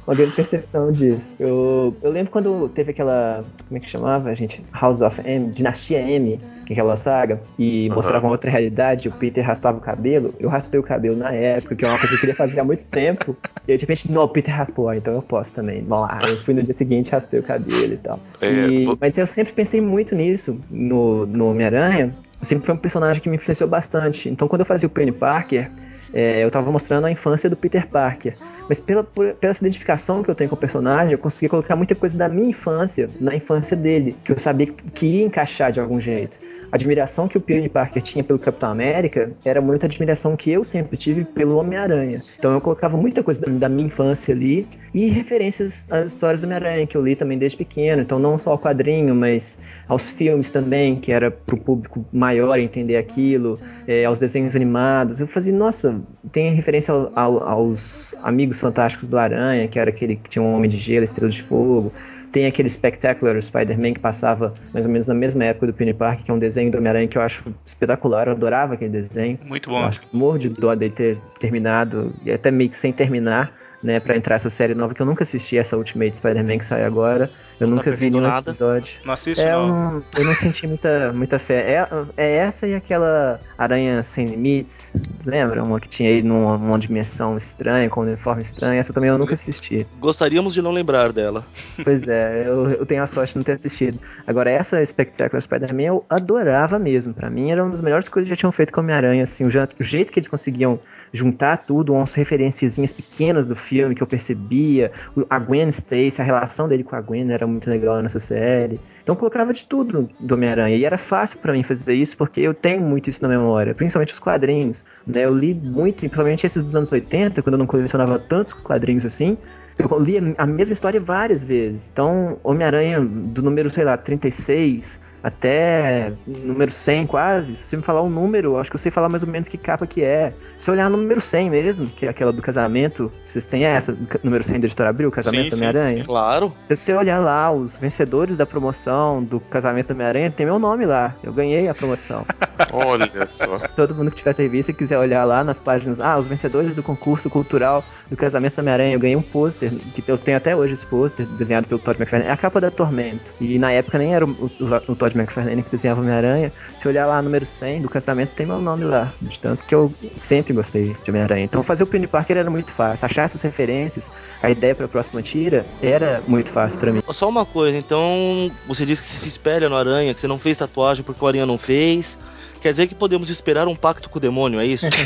[0.06, 1.34] uma grande percepção disso.
[1.38, 3.44] Eu, eu lembro quando teve aquela.
[3.66, 4.66] Como é que chamava, gente?
[4.72, 7.90] House of M, Dinastia M, que é aquela saga, e Aham.
[7.90, 10.34] mostrava uma outra realidade, o Peter raspava o cabelo.
[10.38, 12.64] Eu raspei o cabelo na época, que é uma coisa que eu queria fazer há
[12.64, 13.36] muito tempo.
[13.66, 15.82] E aí, de repente, não, o Peter raspou, ah, então eu posso também.
[15.82, 18.22] Bom, lá, eu fui no dia seguinte, raspei o cabelo e tal.
[18.40, 22.18] É, E- Mas eu sempre pensei muito nisso no, no Homem-Aranha.
[22.42, 24.28] Sempre foi um personagem que me influenciou bastante.
[24.28, 25.72] Então, quando eu fazia o Penny Parker,
[26.14, 28.36] é, eu tava mostrando a infância do Peter Parker.
[28.68, 31.94] Mas pela, por- pela identificação que eu tenho com o personagem, eu consegui colocar muita
[31.94, 35.80] coisa da minha infância na infância dele, que eu sabia que, que ia encaixar de
[35.80, 36.38] algum jeito.
[36.74, 40.96] Admiração que o Peter Parker tinha pelo Capitão América era muita admiração que eu sempre
[40.96, 42.20] tive pelo Homem-Aranha.
[42.36, 46.46] Então eu colocava muita coisa da, da minha infância ali e referências às histórias do
[46.46, 48.02] Homem-Aranha, que eu li também desde pequeno.
[48.02, 49.56] Então não só ao quadrinho, mas
[49.86, 53.54] aos filmes também, que era pro público maior entender aquilo,
[53.86, 55.20] é, aos desenhos animados.
[55.20, 56.00] Eu fazia, nossa,
[56.32, 60.52] tem referência ao- ao- aos amigos fantásticos do Aranha, que era aquele que tinha um
[60.56, 61.92] Homem de Gelo, Estrela de Fogo.
[62.34, 66.24] Tem aquele Spectacular Spider-Man que passava mais ou menos na mesma época do Penny Park,
[66.24, 69.38] que é um desenho do Homem-Aranha que eu acho espetacular, eu adorava aquele desenho.
[69.44, 69.84] Muito Eu bom.
[69.84, 73.52] acho que morro de dó de ter terminado, e até meio que sem terminar,
[73.84, 76.84] né, pra entrar essa série nova, que eu nunca assisti, essa Ultimate Spider-Man que sai
[76.84, 77.30] agora.
[77.60, 78.50] Eu Não tá nunca vi perdendo nenhum nada.
[78.50, 78.94] episódio.
[79.04, 79.92] Não assiste, É, eu não.
[79.92, 81.60] não, eu não senti muita, muita fé.
[81.70, 84.92] É, é essa e aquela Aranha Sem Limites,
[85.24, 85.62] lembra?
[85.62, 88.80] Uma que tinha aí numa, numa dimensão estranha, com um uniforme estranho.
[88.80, 89.86] Essa também eu nunca assisti.
[90.00, 91.44] Gostaríamos de não lembrar dela.
[91.84, 94.00] Pois é, eu, eu tenho a sorte de não ter assistido.
[94.26, 97.12] Agora, essa Spectacular Spider-Man eu adorava mesmo.
[97.12, 99.22] Pra mim, era uma das melhores coisas que já tinham feito com Homem-Aranha.
[99.24, 100.80] Assim, o, o jeito que eles conseguiam
[101.14, 104.90] juntar tudo, umas referenciazinhas pequenas do filme que eu percebia.
[105.30, 108.80] A Gwen Stacy, a relação dele com a Gwen era muito legal nessa série.
[109.00, 110.76] Então colocava de tudo do Homem-Aranha.
[110.76, 114.12] E era fácil pra mim fazer isso, porque eu tenho muito isso na memória, principalmente
[114.12, 114.84] os quadrinhos.
[115.06, 115.24] Né?
[115.24, 119.38] Eu li muito, principalmente esses dos anos 80, quando eu não colecionava tantos quadrinhos assim.
[119.78, 121.88] Eu li a mesma história várias vezes.
[121.92, 128.02] Então, Homem-Aranha, do número, sei lá, 36 até número 100 quase, se você me falar
[128.02, 130.34] um número, acho que eu sei falar mais ou menos que capa que é.
[130.54, 133.96] Se eu olhar no número 100 mesmo, que é aquela do casamento, vocês têm essa,
[134.22, 136.04] número 100 da Editora Abril, o casamento Sim, sim, Homem-Aranha?
[136.04, 136.52] Claro.
[136.58, 140.84] Se você olhar lá, os vencedores da promoção do casamento do Homem-Aranha, tem meu nome
[140.84, 141.14] lá.
[141.22, 142.26] Eu ganhei a promoção.
[142.70, 143.60] Olha só.
[143.74, 146.82] Todo mundo que tiver revista e quiser olhar lá nas páginas, ah, os vencedores do
[146.82, 150.74] concurso cultural do casamento do Homem-Aranha, eu ganhei um pôster, que eu tenho até hoje
[150.74, 152.28] esse pôster, desenhado pelo Todd McFarlane.
[152.28, 153.32] É a capa da Tormento.
[153.40, 156.52] E na época nem era o, o, o Todd McFarlane que desenhava Homem-Aranha.
[156.76, 159.12] Se olhar lá número 100 do casamento, tem meu nome lá.
[159.22, 161.44] De tanto que eu sempre gostei de Homem-Aranha.
[161.44, 163.06] Então fazer o Penny Parker era muito fácil.
[163.06, 164.10] Achar essas referências,
[164.42, 167.00] a ideia pra próxima tira, era muito fácil pra mim.
[167.10, 170.58] Só uma coisa, então você disse que se espelha no Aranha, que você não fez
[170.58, 172.18] tatuagem porque o Aranha não fez.
[172.60, 174.86] Quer dizer que podemos esperar um pacto com o demônio, é isso?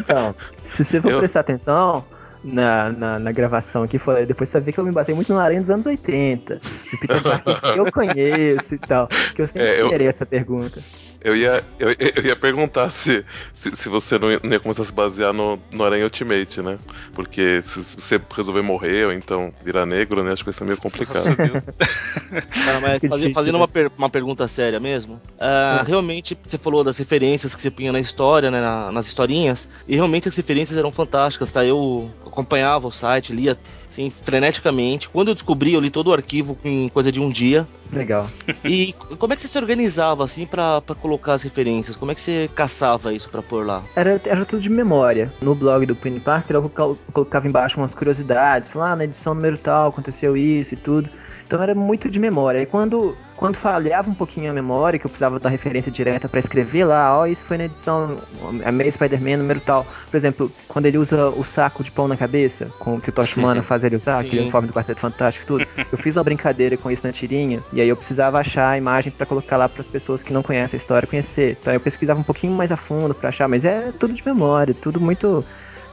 [0.00, 2.04] Então, se você for Eu- prestar atenção
[2.44, 5.38] na, na, na gravação aqui, foi- depois você ver que eu me batei muito no
[5.40, 6.56] Aranha dos anos 80.
[6.56, 9.08] Do Peter Parker que eu conheço e tal.
[9.34, 10.80] Que eu sempre É, eu- essa pergunta.
[11.22, 14.82] Eu ia, eu, eu ia perguntar se, se, se você não ia, não ia começar
[14.82, 16.78] a se basear no, no Aranha Ultimate, né?
[17.14, 20.32] Porque se você resolver morrer ou então virar negro, né?
[20.32, 21.24] Acho que vai ser meio complicado.
[22.64, 23.60] Cara, mas difícil, fazendo né?
[23.60, 25.20] uma, per- uma pergunta séria mesmo.
[25.38, 29.68] ah, Realmente, você falou das referências que você punha na história, né, na- nas historinhas,
[29.88, 31.64] e realmente as referências eram fantásticas, tá?
[31.64, 33.56] Eu acompanhava o site, lia
[33.88, 35.08] assim, freneticamente.
[35.08, 37.66] Quando eu descobri, eu li todo o arquivo em coisa de um dia.
[37.92, 38.28] Legal.
[38.64, 41.96] E como é que você se organizava assim pra pra colocar as referências?
[41.96, 43.82] Como é que você caçava isso pra pôr lá?
[43.94, 45.32] Era, era tudo de memória.
[45.40, 48.68] No blog do Penny Parker eu colo- colocava embaixo umas curiosidades.
[48.68, 51.08] Falava, ah, na edição número tal aconteceu isso e tudo.
[51.46, 52.60] Então era muito de memória.
[52.60, 56.40] E quando, quando falhava um pouquinho a memória, que eu precisava da referência direta pra
[56.40, 58.16] escrever lá, ó, isso foi na edição
[58.64, 59.86] Amazing Spider-Man número tal.
[60.10, 63.36] Por exemplo, quando ele usa o saco de pão na cabeça, com que o Tosh
[63.36, 64.26] Humana faz ele usar, Sim.
[64.26, 65.66] aquele uniforme do Quarteto Fantástico e tudo.
[65.92, 69.12] Eu fiz uma brincadeira com isso na tirinha, e aí eu precisava achar a imagem
[69.12, 71.58] pra colocar lá pras pessoas que não conhecem a história conhecer.
[71.60, 74.74] Então eu pesquisava um pouquinho mais a fundo pra achar, mas é tudo de memória,
[74.74, 75.44] tudo muito.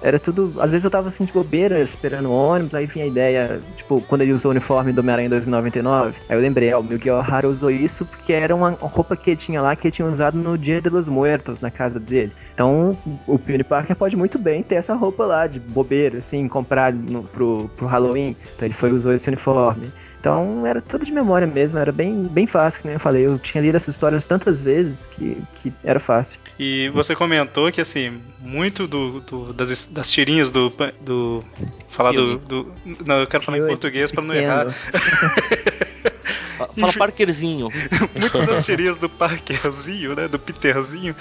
[0.02, 0.60] Era tudo.
[0.60, 4.02] Às vezes eu tava assim de bobeira, esperando o ônibus, aí vinha a ideia, tipo,
[4.02, 7.18] quando ele usou o uniforme do Homem-Aranha em 2099, aí eu lembrei, ó, o Miguel
[7.18, 10.38] O'Hara usou isso porque era uma roupa que ele tinha lá que ele tinha usado
[10.38, 12.32] no Dia de los Muertos, na casa dele.
[12.54, 16.94] Então, o Peony Parker pode muito bem ter essa roupa lá, de bobeira, assim, comprar
[16.94, 18.36] no, pro, pro Halloween.
[18.56, 19.88] Então ele foi usou esse uniforme.
[20.22, 23.26] Então era tudo de memória mesmo, era bem, bem fácil, que nem eu falei.
[23.26, 26.40] Eu tinha lido essas histórias tantas vezes que, que era fácil.
[26.60, 30.72] E você comentou que, assim, muito do, do- das, das tirinhas do.
[31.02, 31.44] do
[31.90, 32.72] falar do, do.
[33.04, 34.68] Não, eu quero falar em português pra não errar.
[36.58, 37.70] Fa- Fala Parkerzinho.
[38.16, 40.28] Muitas das tirinhas do Parkerzinho, né?
[40.28, 41.16] Do Peterzinho,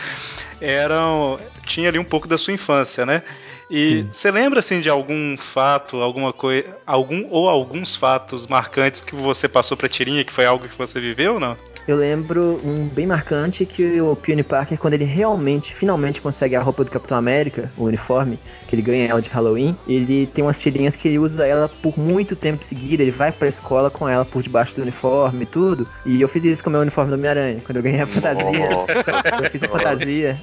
[0.60, 1.38] eram.
[1.66, 3.22] Tinha ali um pouco da sua infância, né?
[3.70, 9.14] E você lembra assim de algum fato, alguma coisa, algum ou alguns fatos marcantes que
[9.14, 11.56] você passou pra tirinha, que foi algo que você viveu, ou não?
[11.88, 16.60] Eu lembro um bem marcante que o Peony Parker, quando ele realmente, finalmente consegue a
[16.62, 18.38] roupa do Capitão América, o uniforme,
[18.68, 21.98] que ele ganha ela de Halloween, ele tem umas tirinhas que ele usa ela por
[21.98, 25.86] muito tempo seguido, ele vai pra escola com ela por debaixo do uniforme e tudo.
[26.06, 28.70] E eu fiz isso com o meu uniforme do Homem-Aranha, quando eu ganhei a fantasia.
[28.70, 28.92] Nossa.
[29.44, 30.36] Eu fiz a fantasia.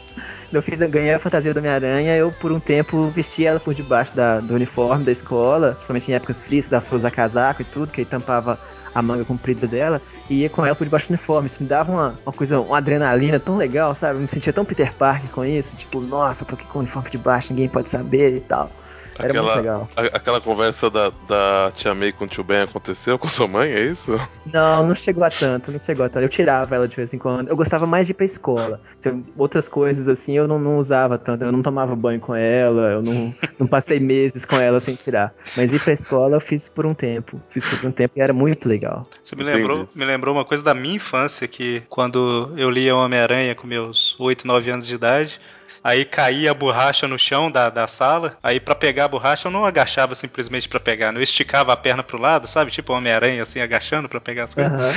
[0.52, 3.74] Eu fiz, eu ganhei a fantasia do Homem-Aranha, eu por um tempo vesti ela por
[3.74, 7.66] debaixo da- do uniforme da escola, principalmente em épocas frias, dava pra usar casaco e
[7.66, 8.58] tudo, que aí tampava
[8.98, 11.46] a manga comprida dela, e ia com ela por debaixo do uniforme.
[11.46, 14.16] Isso me dava uma, uma coisa, uma adrenalina tão legal, sabe?
[14.16, 17.08] Eu me sentia tão Peter Parker com isso, tipo, nossa, tô aqui com o uniforme
[17.12, 18.72] de baixo, ninguém pode saber e tal.
[19.20, 19.90] Era muito legal.
[19.96, 23.72] a- aquela conversa da, da Tia May com o tio Ben aconteceu com sua mãe,
[23.72, 24.20] é isso?
[24.46, 26.24] Não, não chegou a tanto, não chegou a tanto.
[26.24, 27.48] Eu tirava ela de vez em quando.
[27.50, 28.80] Eu gostava mais de ir pra escola.
[29.04, 31.44] Eu- Outras coisas assim eu não, não usava tanto.
[31.44, 35.34] Eu não tomava banho com ela, eu não, não passei meses com ela sem tirar.
[35.56, 37.42] Mas ir pra escola eu fiz por um tempo.
[37.50, 39.04] Fiz por um tempo e era muito legal.
[39.22, 39.58] Você me Entendi.
[39.60, 44.16] lembrou, me lembrou uma coisa da minha infância, que quando eu lia Homem-Aranha com meus
[44.20, 45.40] 8, 9 anos de idade,
[45.88, 49.52] aí caía a borracha no chão da, da sala, aí pra pegar a borracha eu
[49.52, 51.20] não agachava simplesmente pra pegar, né?
[51.20, 52.72] eu esticava a perna pro lado, sabe?
[52.72, 54.74] Tipo Homem-Aranha assim, agachando pra pegar as coisas.
[54.74, 54.92] Aham.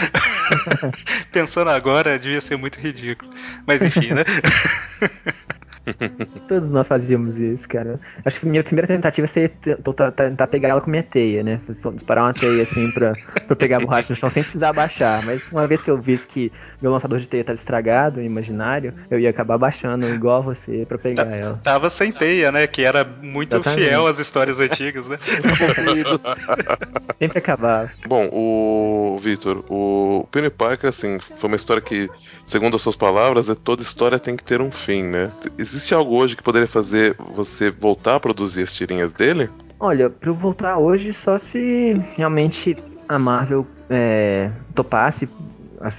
[1.31, 3.31] Pensando agora, devia ser muito ridículo.
[3.65, 4.25] Mas enfim, né?
[6.49, 7.99] Todos nós fazíamos isso, cara.
[8.25, 11.61] Acho que minha primeira tentativa seria tentar, pegar ela com minha teia, né?
[11.95, 13.13] Disparar uma teia assim pra,
[13.47, 15.25] pra pegar a borracha no chão sem precisar abaixar.
[15.25, 16.51] Mas uma vez que eu vi que
[16.83, 21.27] meu lançador de teia tava estragado, imaginário, eu ia acabar abaixando igual você pra pegar
[21.27, 21.61] ela.
[21.63, 22.67] Tava sem teia, né?
[22.67, 23.85] Que era muito Exatamente.
[23.85, 25.17] fiel às histórias antigas, né?
[27.19, 27.91] Sempre acabava.
[28.07, 32.09] Bom, o Vitor, o Penny Parker, assim, foi uma história que,
[32.45, 35.31] segundo as suas palavras, é toda história tem que ter um fim, né?
[35.71, 39.49] Existe algo hoje que poderia fazer você voltar a produzir as tirinhas dele?
[39.79, 42.77] Olha, eu voltar hoje, só se realmente
[43.09, 45.29] a Marvel é, topasse,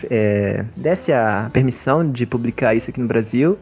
[0.10, 3.58] é, desse a permissão de publicar isso aqui no Brasil.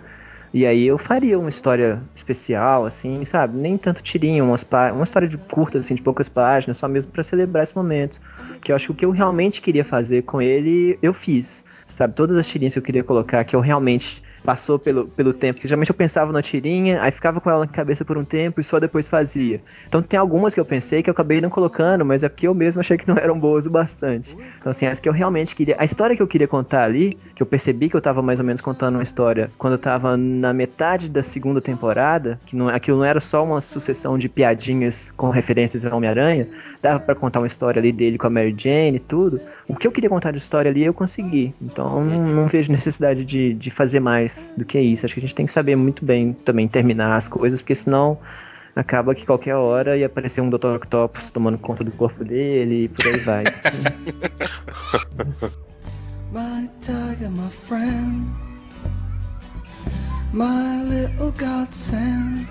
[0.52, 3.56] E aí eu faria uma história especial, assim, sabe?
[3.56, 7.22] Nem tanto tirinho, umas uma história de curta, assim, de poucas páginas, só mesmo pra
[7.22, 8.20] celebrar esse momento.
[8.64, 11.64] Que eu acho que o que eu realmente queria fazer com ele, eu fiz.
[11.86, 12.16] Sabe?
[12.16, 15.60] Todas as tirinhas que eu queria colocar, que eu realmente passou pelo, pelo tempo.
[15.60, 18.60] Que geralmente eu pensava na tirinha, aí ficava com ela na cabeça por um tempo
[18.60, 19.62] e só depois fazia.
[19.88, 22.56] Então tem algumas que eu pensei que eu acabei não colocando, mas é porque eu
[22.56, 24.36] mesmo achei que não eram boas o bastante.
[24.58, 25.76] Então, assim, as que eu realmente queria.
[25.78, 28.46] A história que eu queria contar ali, que eu percebi que eu tava mais ou
[28.46, 32.98] menos contando uma história quando eu tava na metade da segunda temporada, que não, aquilo
[32.98, 36.48] não era só uma sucessão de piadinhas com referências ao Homem-Aranha,
[36.82, 39.40] dava pra contar uma história ali dele com a Mary Jane e tudo.
[39.68, 41.54] O que eu queria contar de história ali eu consegui.
[41.62, 45.06] Então não, não vejo necessidade de, de fazer mais do que isso.
[45.06, 48.18] Acho que a gente tem que saber muito bem também terminar as coisas, porque senão
[48.76, 50.76] acaba que qualquer hora ia aparecer um Dr.
[50.76, 53.44] Octopus tomando conta do corpo dele e por aí vai.
[56.32, 58.30] My tiger, my friend,
[60.32, 62.48] my little godsend.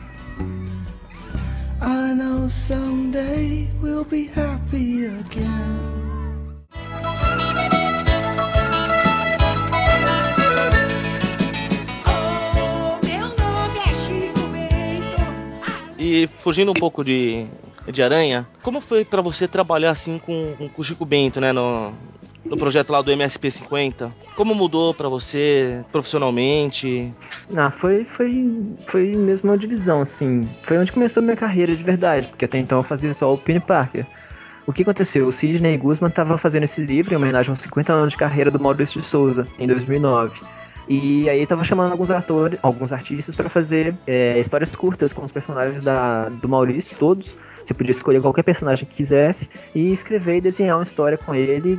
[1.81, 5.98] I know someday we'll be happy again.
[16.09, 17.44] E fugindo um pouco de,
[17.87, 21.92] de aranha, como foi pra você trabalhar assim com, com o Chico Bento, né, no,
[22.47, 24.11] no projeto lá do MSP 50?
[24.35, 27.12] Como mudou pra você profissionalmente?
[27.55, 28.49] Ah, foi, foi,
[28.87, 30.49] foi mesmo uma divisão, assim.
[30.62, 33.37] Foi onde começou a minha carreira de verdade, porque até então eu fazia só o
[33.37, 34.07] Penny Parker.
[34.66, 35.27] O que aconteceu?
[35.27, 38.59] O Sidney Guzman estava fazendo esse livro em homenagem aos 50 anos de carreira do
[38.59, 40.40] Maurício de Souza, em 2009.
[40.88, 45.31] E aí tava chamando alguns atores, alguns artistas para fazer é, histórias curtas com os
[45.31, 47.37] personagens da, do Maurício, todos.
[47.69, 51.79] Você podia escolher qualquer personagem que quisesse e escrever e desenhar uma história com ele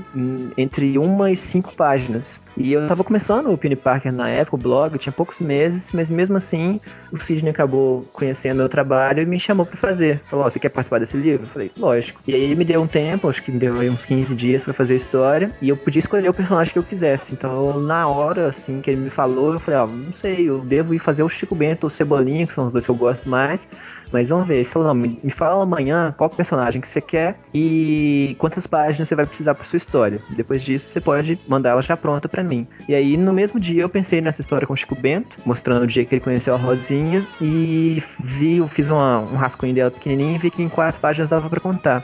[0.55, 2.39] entre uma e cinco páginas.
[2.55, 6.07] E eu tava começando o Penny Parker na época, o blog, tinha poucos meses, mas
[6.07, 6.79] mesmo assim
[7.11, 10.21] o Sidney acabou conhecendo meu trabalho e me chamou pra fazer.
[10.25, 11.47] Falou, ó, você quer participar desse livro?
[11.47, 12.21] Eu falei, lógico.
[12.27, 14.73] E aí ele me deu um tempo, acho que me deu uns 15 dias pra
[14.73, 17.33] fazer a história, e eu podia escolher o personagem que eu quisesse.
[17.33, 20.93] Então, na hora, assim, que ele me falou, eu falei, ó, não sei, eu devo
[20.93, 23.27] ir fazer o Chico Bento ou o Cebolinha, que são os dois que eu gosto
[23.27, 23.67] mais,
[24.11, 24.63] mas vamos ver.
[24.63, 29.25] Falou, não, me, fala amanhã qual personagem que você quer e quantas páginas você vai
[29.25, 30.19] precisar pra sua história.
[30.29, 32.67] Depois disso, você pode mandar ela já pronta pra mim.
[32.87, 35.87] E aí, no mesmo dia, eu pensei nessa história com o Chico Bento, mostrando o
[35.87, 40.35] dia que ele conheceu a Rosinha, e vi, eu fiz uma- um rascunho dela pequenininho
[40.35, 42.03] e vi que em quatro páginas dava pra contar.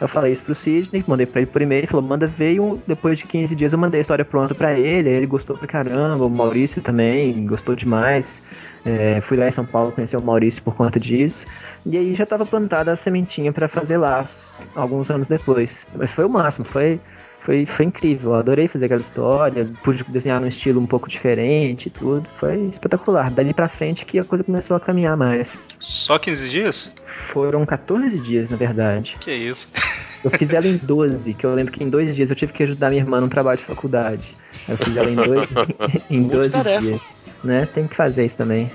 [0.00, 2.82] Eu falei isso pro Sidney, mandei pra ele por e-mail, ele falou, manda veio.
[2.86, 6.24] Depois de 15 dias eu mandei a história pronta pra ele, ele gostou pra caramba,
[6.24, 8.42] o Maurício também gostou demais.
[8.84, 11.46] É, fui lá em São Paulo conhecer o Maurício por conta disso.
[11.84, 15.86] E aí já estava plantada a sementinha para fazer laços, alguns anos depois.
[15.94, 17.00] Mas foi o máximo, foi,
[17.46, 18.32] foi, foi incrível.
[18.32, 22.28] Eu adorei fazer aquela história, pude desenhar num estilo um pouco diferente e tudo.
[22.38, 23.30] Foi espetacular.
[23.30, 25.56] Dali pra frente que a coisa começou a caminhar mais.
[25.78, 26.92] Só 15 dias?
[27.06, 29.16] Foram 14 dias, na verdade.
[29.20, 29.68] Que isso.
[30.24, 32.60] Eu fiz ela em 12, que eu lembro que em dois dias eu tive que
[32.64, 34.34] ajudar minha irmã num trabalho de faculdade.
[34.68, 35.48] Eu fiz ela em, dois,
[36.10, 36.80] em 12 Multitarefa.
[36.80, 37.00] dias.
[37.44, 37.68] Né?
[37.72, 38.68] Tem que fazer isso também.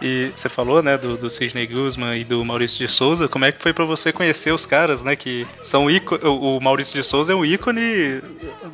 [0.00, 3.28] E você falou, né, do, do Sidney Guzman e do Maurício de Souza.
[3.28, 6.94] Como é que foi pra você conhecer os caras, né, que são ícone, o Maurício
[7.00, 8.20] de Souza é um ícone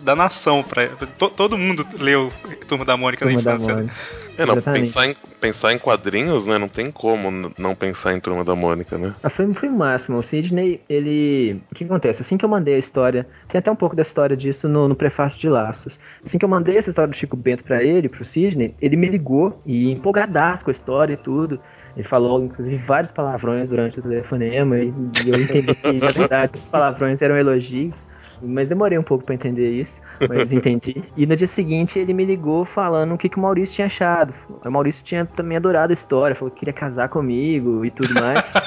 [0.02, 0.62] da nação.
[0.64, 2.32] Pra, to- todo mundo leu
[2.66, 3.74] Turma da Mônica Turma na da infância.
[3.76, 3.82] né?
[3.82, 3.94] Mônica.
[4.42, 6.58] É, não, pensar em, pensar em quadrinhos, né?
[6.58, 9.14] Não tem como não pensar em Turma da Mônica, né?
[9.22, 10.18] Ah, foi, foi o máximo.
[10.18, 11.62] O Sidney, ele.
[11.70, 12.22] O que acontece?
[12.22, 13.26] Assim que eu mandei a história.
[13.48, 15.98] Tem até um pouco da história disso no, no prefácio de Laços.
[16.24, 19.08] Assim que eu mandei essa história do Chico Bento pra ele, pro Sidney, ele me
[19.08, 21.60] ligou e empolgadaço com a história e tudo.
[21.96, 24.92] Ele falou, inclusive, vários palavrões durante o telefonema e,
[25.24, 28.08] e eu entendi que, na verdade, esses palavrões eram elogios.
[28.42, 31.02] Mas demorei um pouco pra entender isso, mas entendi.
[31.16, 34.34] E no dia seguinte ele me ligou falando o que, que o Maurício tinha achado.
[34.64, 38.52] O Maurício tinha também adorado a história, falou que queria casar comigo e tudo mais.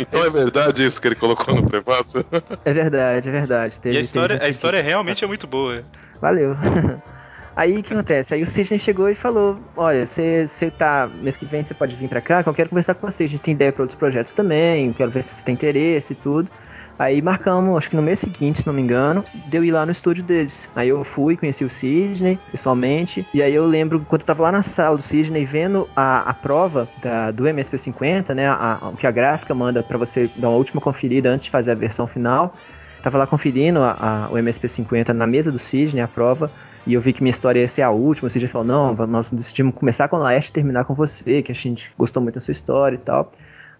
[0.00, 2.24] Então é verdade isso que ele colocou no prefácio?
[2.64, 3.80] É verdade, é verdade.
[3.80, 5.84] Teve- E a história, teve- a história realmente é muito boa.
[6.20, 6.56] Valeu.
[7.56, 8.34] Aí o que acontece?
[8.34, 10.44] Aí o Sidney chegou e falou: Olha, você
[10.76, 11.08] tá.
[11.22, 13.24] Mês que vem você pode vir pra cá, que eu quero conversar com você.
[13.24, 16.16] A gente tem ideia pra outros projetos também, quero ver se você tem interesse e
[16.16, 16.50] tudo.
[16.96, 19.90] Aí marcamos, acho que no mês seguinte, se não me engano, deu ir lá no
[19.90, 20.70] estúdio deles.
[20.76, 23.26] Aí eu fui, conheci o Sidney pessoalmente.
[23.34, 26.34] E aí eu lembro, quando eu tava lá na sala do Sidney, vendo a, a
[26.34, 28.46] prova da- do MSP50, né?
[28.92, 31.74] o que a gráfica manda pra você dar uma última conferida antes de fazer a
[31.74, 32.54] versão final.
[33.02, 36.52] Tava lá conferindo a- a- o MSP50 na mesa do Sidney, a prova.
[36.86, 38.28] E eu vi que minha história ia ser a última.
[38.28, 41.50] O Sidney falou: Não, nós decidimos começar com a Laeste e terminar com você, que
[41.52, 43.32] a gente gostou muito da sua história e tal.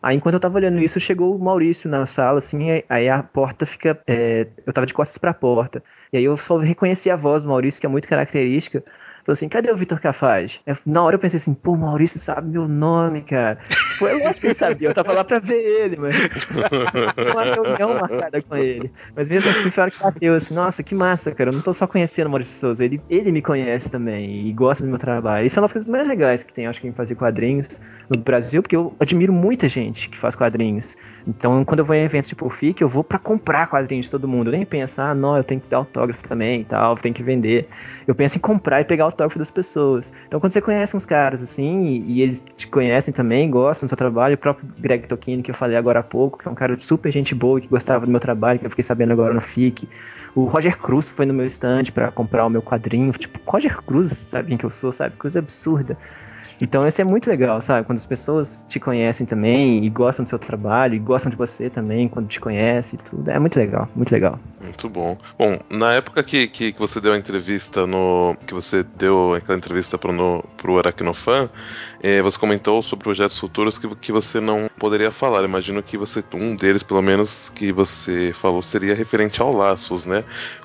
[0.05, 3.65] Aí enquanto eu tava olhando isso, chegou o Maurício na sala, assim, aí- a porta
[3.65, 3.99] fica.
[4.07, 5.83] é, eu tava de costas pra porta.
[6.13, 8.85] E aí eu só reconheci a voz do Maurício, que é muito característica.
[9.25, 10.61] Falei assim, cadê o Vitor Cafage?
[10.67, 13.59] Eu- Na hora eu pensei assim, pô, o Maurício sabe meu nome, cara.
[13.69, 16.15] Tipo, eu acho que ele sabia, eu tava lá pra ver ele, mas.
[17.33, 18.93] uma reunião marcada com ele.
[19.17, 21.51] Mas mesmo assim, foi a hora que bateu, assim, nossa, que massa, cara.
[21.51, 24.85] Eu não tô só conhecendo o Maurício Souza, ele, ele me conhece também e gosta
[24.85, 25.47] do meu trabalho.
[25.47, 28.19] Isso é uma das coisas mais legais que tem, acho que, em fazer quadrinhos no
[28.19, 30.97] Brasil, porque eu admiro muita gente que faz quadrinhos.
[31.27, 34.11] Então, quando eu vou em eventos tipo o FIC, eu vou pra comprar quadrinhos de
[34.13, 34.49] todo mundo.
[34.49, 37.23] Eu nem penso, ah, não, eu tenho que dar autógrafo também e tal, tenho que
[37.23, 37.67] vender.
[38.07, 40.13] Eu penso em comprar e pegar autógrafo das pessoas.
[40.27, 43.89] Então, quando você conhece uns caras assim, e, e eles te conhecem também, gostam do
[43.89, 46.55] seu trabalho, o próprio Greg Tokino, que eu falei agora há pouco, que é um
[46.55, 49.13] cara de super gente boa e que gostava do meu trabalho, que eu fiquei sabendo
[49.13, 49.89] agora no FIC.
[50.35, 53.13] O Roger Cruz foi no meu stand pra comprar o meu quadrinho.
[53.13, 55.17] Tipo, Roger Cruz, sabe quem que eu sou, sabe?
[55.17, 55.97] Coisa absurda.
[56.61, 57.87] Então isso é muito legal, sabe?
[57.87, 61.69] Quando as pessoas te conhecem também e gostam do seu trabalho e gostam de você
[61.69, 63.31] também quando te conhecem e tudo.
[63.31, 64.39] É muito legal, muito legal.
[64.61, 65.19] Muito bom.
[65.39, 68.37] Bom, na época que, que, que você deu a entrevista no.
[68.47, 71.51] que você deu aquela entrevista pro, no, pro Aracnofan,
[72.03, 75.45] eh, você comentou sobre projetos futuros que, que você não poderia falar.
[75.45, 76.25] Imagino que você.
[76.33, 80.25] Um deles, pelo menos, que você falou seria referente ao Laços, né?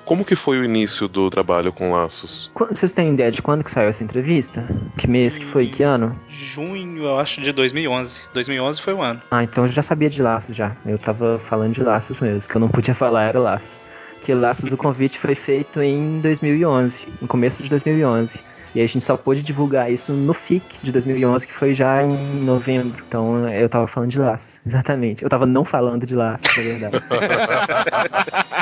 [0.09, 2.49] Como que foi o início do trabalho com Laços?
[2.71, 4.67] Vocês têm ideia de quando que saiu essa entrevista?
[4.97, 5.67] Que mês que foi?
[5.67, 6.19] Que ano?
[6.27, 8.21] Junho, eu acho, de 2011.
[8.33, 9.21] 2011 foi o ano.
[9.29, 10.75] Ah, então eu já sabia de laços já.
[10.83, 12.49] Eu tava falando de laços mesmo.
[12.49, 13.83] que eu não podia falar era laços.
[14.23, 18.39] Que laços, o convite foi feito em 2011, no começo de 2011.
[18.73, 22.43] E a gente só pôde divulgar isso no FIC de 2011, que foi já em
[22.43, 23.03] novembro.
[23.07, 25.21] Então eu tava falando de laços, exatamente.
[25.21, 26.99] Eu tava não falando de laços, na verdade.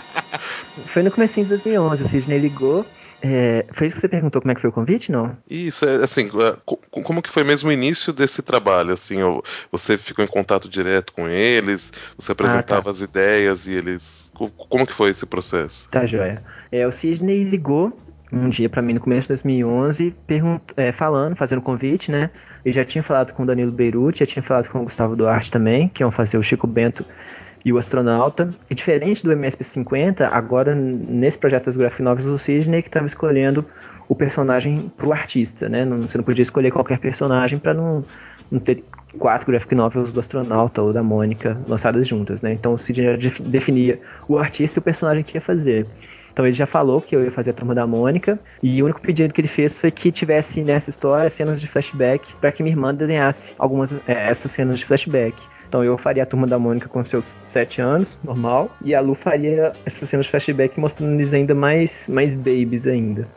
[0.85, 2.85] foi no comecinho de 2011, o Sidney ligou.
[3.21, 5.35] É, foi isso que você perguntou, como é que foi o convite, não?
[5.49, 8.93] Isso, é assim, é, co- como que foi mesmo o início desse trabalho?
[8.93, 9.17] Assim,
[9.71, 14.31] você ficou em contato direto com eles, você apresentava as ideias e eles.
[14.35, 15.87] co- Como que foi esse processo?
[15.89, 16.43] Tá, joia.
[16.71, 17.97] É, o Sidney ligou
[18.31, 20.61] um dia pra mim no começo de 2011, pergunt...
[20.75, 22.29] é, falando, fazendo convite, né?
[22.65, 25.49] Ele já tinha falado com o Danilo Beirute, já tinha falado com o Gustavo Duarte
[25.49, 27.05] também, que iam fazer o Chico Bento
[27.67, 28.55] e o Astronauta.
[28.69, 33.65] E diferente do MSP50, agora nesse projeto das Graphic Novels, o Sidney que estava escolhendo
[34.07, 35.83] o personagem pro artista, né?
[35.83, 38.05] Não, você não podia escolher qualquer personagem para não,
[38.49, 38.85] não ter
[39.19, 42.53] quatro graphic novels do astronauta ou da Mônica lançadas juntas, né?
[42.53, 43.99] Então o Sidney já def- definia
[44.29, 45.85] o artista e o personagem que ia fazer.
[46.31, 49.01] Então ele já falou que eu ia fazer a turma da Mônica, e o único
[49.01, 52.73] pedido que ele fez foi que tivesse nessa história cenas de flashback para que minha
[52.73, 55.35] irmã desenhasse algumas é, essas cenas de flashback.
[55.67, 59.15] Então eu faria a turma da Mônica com seus 7 anos, normal, e a Lu
[59.15, 63.27] faria essa cena de flashback mostrando eles ainda mais, mais babies ainda.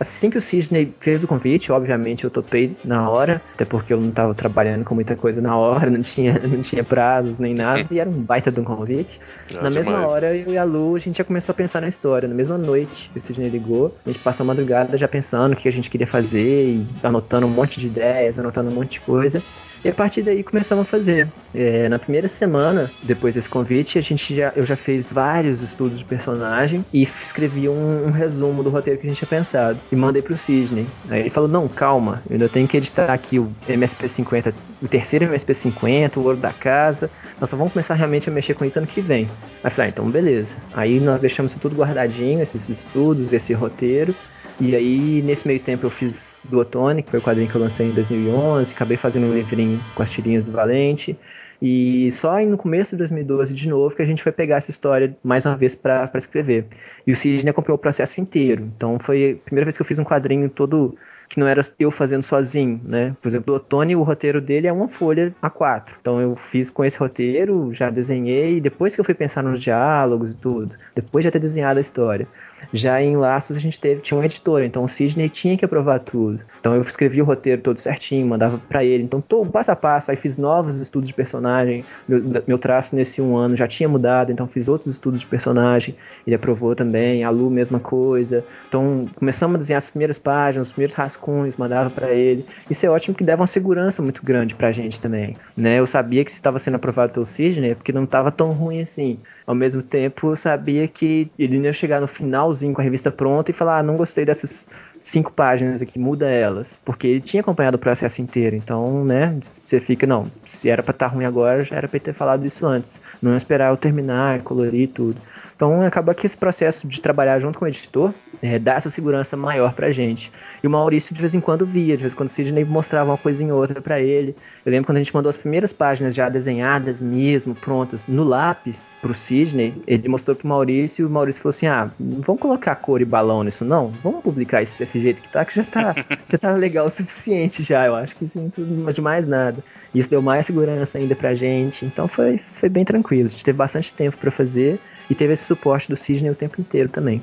[0.00, 4.00] Assim que o Sidney fez o convite, obviamente eu topei na hora, até porque eu
[4.00, 7.86] não estava trabalhando com muita coisa na hora, não tinha, não tinha prazos nem nada,
[7.90, 9.20] e era um baita de um convite.
[9.54, 10.08] Ah, na mesma demais.
[10.08, 12.26] hora, eu e a Lu, a gente já começou a pensar na história.
[12.26, 15.68] Na mesma noite, o Sidney ligou, a gente passou a madrugada já pensando o que
[15.68, 19.42] a gente queria fazer, e anotando um monte de ideias, anotando um monte de coisa.
[19.84, 21.28] E a partir daí começamos a fazer.
[21.54, 25.98] É, na primeira semana, depois desse convite, a gente já, eu já fiz vários estudos
[25.98, 29.78] de personagem e escrevi um, um resumo do roteiro que a gente tinha pensado.
[29.90, 30.86] E mandei pro Sidney.
[31.08, 34.52] Aí ele falou, não, calma, eu ainda tenho que editar aqui o MSP50,
[34.82, 37.10] o terceiro MSP50, o ouro da casa.
[37.40, 39.24] Nós só vamos começar realmente a mexer com isso ano que vem.
[39.24, 40.56] Aí eu falei, ah, então beleza.
[40.74, 44.14] Aí nós deixamos tudo guardadinho, esses estudos, esse roteiro.
[44.60, 47.60] E aí, nesse meio tempo, eu fiz do Otone, que foi o quadrinho que eu
[47.60, 48.74] lancei em 2011.
[48.74, 51.16] Acabei fazendo um livrinho com as tirinhas do Valente.
[51.62, 55.16] E só no começo de 2012, de novo, que a gente foi pegar essa história
[55.22, 56.66] mais uma vez para escrever.
[57.06, 58.70] E o Sidney acompanhou o processo inteiro.
[58.76, 60.94] Então foi a primeira vez que eu fiz um quadrinho todo
[61.30, 63.16] que não era eu fazendo sozinho, né?
[63.22, 65.92] Por exemplo, o Otone, o roteiro dele é uma folha A4.
[66.00, 70.32] Então eu fiz com esse roteiro, já desenhei, depois que eu fui pensar nos diálogos
[70.32, 72.26] e tudo, depois de ter desenhado a história.
[72.72, 76.00] Já em Laços a gente teve, tinha um editor, então o Sidney tinha que aprovar
[76.00, 76.40] tudo.
[76.58, 79.04] Então eu escrevi o roteiro todo certinho, mandava pra ele.
[79.04, 81.84] Então passo a passo, aí fiz novos estudos de personagem.
[82.08, 85.94] Meu, meu traço nesse um ano já tinha mudado, então fiz outros estudos de personagem.
[86.26, 88.44] Ele aprovou também, a Lu mesma coisa.
[88.68, 91.19] Então começamos a desenhar as primeiras páginas, os primeiros rascunhos,
[91.56, 92.44] mandava pra ele.
[92.68, 95.78] Isso é ótimo que dava uma segurança muito grande pra gente também, né?
[95.78, 98.80] Eu sabia que se estava sendo aprovado pelo Sidney é porque não estava tão ruim
[98.80, 99.18] assim.
[99.46, 103.10] Ao mesmo tempo, eu sabia que ele não ia chegar no finalzinho com a revista
[103.10, 104.68] pronta e falar: ah, não gostei dessas
[105.02, 106.80] cinco páginas aqui, muda elas.
[106.84, 108.56] Porque ele tinha acompanhado o processo inteiro.
[108.56, 112.04] Então, né, você fica, não, se era pra estar ruim agora, já era pra ele
[112.04, 113.00] ter falado isso antes.
[113.20, 115.20] Não esperar eu terminar, colorir tudo.
[115.60, 119.36] Então acaba que esse processo de trabalhar junto com o editor é, dá essa segurança
[119.36, 120.32] maior pra gente.
[120.62, 123.10] E o Maurício de vez em quando via, de vez em quando o Sidney mostrava
[123.10, 124.34] uma coisinha ou outra pra ele.
[124.64, 128.96] Eu lembro quando a gente mandou as primeiras páginas já desenhadas mesmo, prontas, no lápis
[129.02, 133.02] pro Sidney, ele mostrou pro Maurício e o Maurício falou assim: ah, vamos colocar cor
[133.02, 133.92] e balão nisso não?
[134.02, 135.94] Vamos publicar isso desse jeito que tá, que já tá,
[136.26, 139.62] já tá legal o suficiente já, eu acho que isso não precisa de mais nada.
[139.94, 143.26] Isso deu mais segurança ainda pra gente, então foi, foi bem tranquilo.
[143.26, 144.80] A gente teve bastante tempo pra fazer
[145.10, 147.20] e teve esse suporte do Sidney o tempo inteiro também.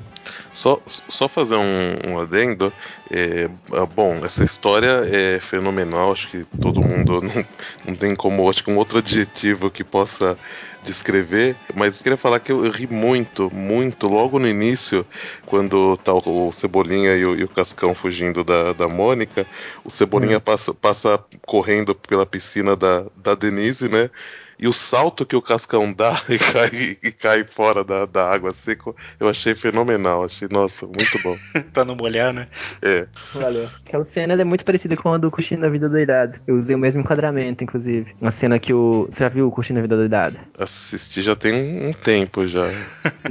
[0.52, 2.70] Só, só fazer um, um adendo.
[3.10, 6.12] É, ah, bom, essa história é fenomenal.
[6.12, 7.46] Acho que todo mundo não,
[7.86, 8.48] não tem como.
[8.48, 10.36] Acho que um outro adjetivo que possa
[10.82, 11.56] descrever.
[11.74, 15.06] Mas queria falar que eu, eu ri muito, muito logo no início,
[15.46, 19.46] quando tá o, o Cebolinha e o, e o Cascão fugindo da, da Mônica.
[19.82, 24.10] O Cebolinha passa, passa correndo pela piscina da, da Denise, né?
[24.58, 28.52] E o salto que o Cascão dá e cai, e cai fora da, da água
[28.52, 30.24] seca, eu achei fenomenal.
[30.24, 31.36] Achei, nossa, muito bom.
[31.72, 32.48] pra não molhar, né?
[32.82, 33.06] É.
[33.34, 33.68] Valeu.
[33.86, 36.40] Aquela cena ela é muito parecida com a do Curtindo a Vida Doidada.
[36.46, 38.14] Eu usei o mesmo enquadramento, inclusive.
[38.20, 39.06] Uma cena que o.
[39.10, 40.40] Você já viu o Curtindo a Vida Doidada?
[40.58, 41.54] Assisti já tem
[41.88, 42.64] um, tempo já.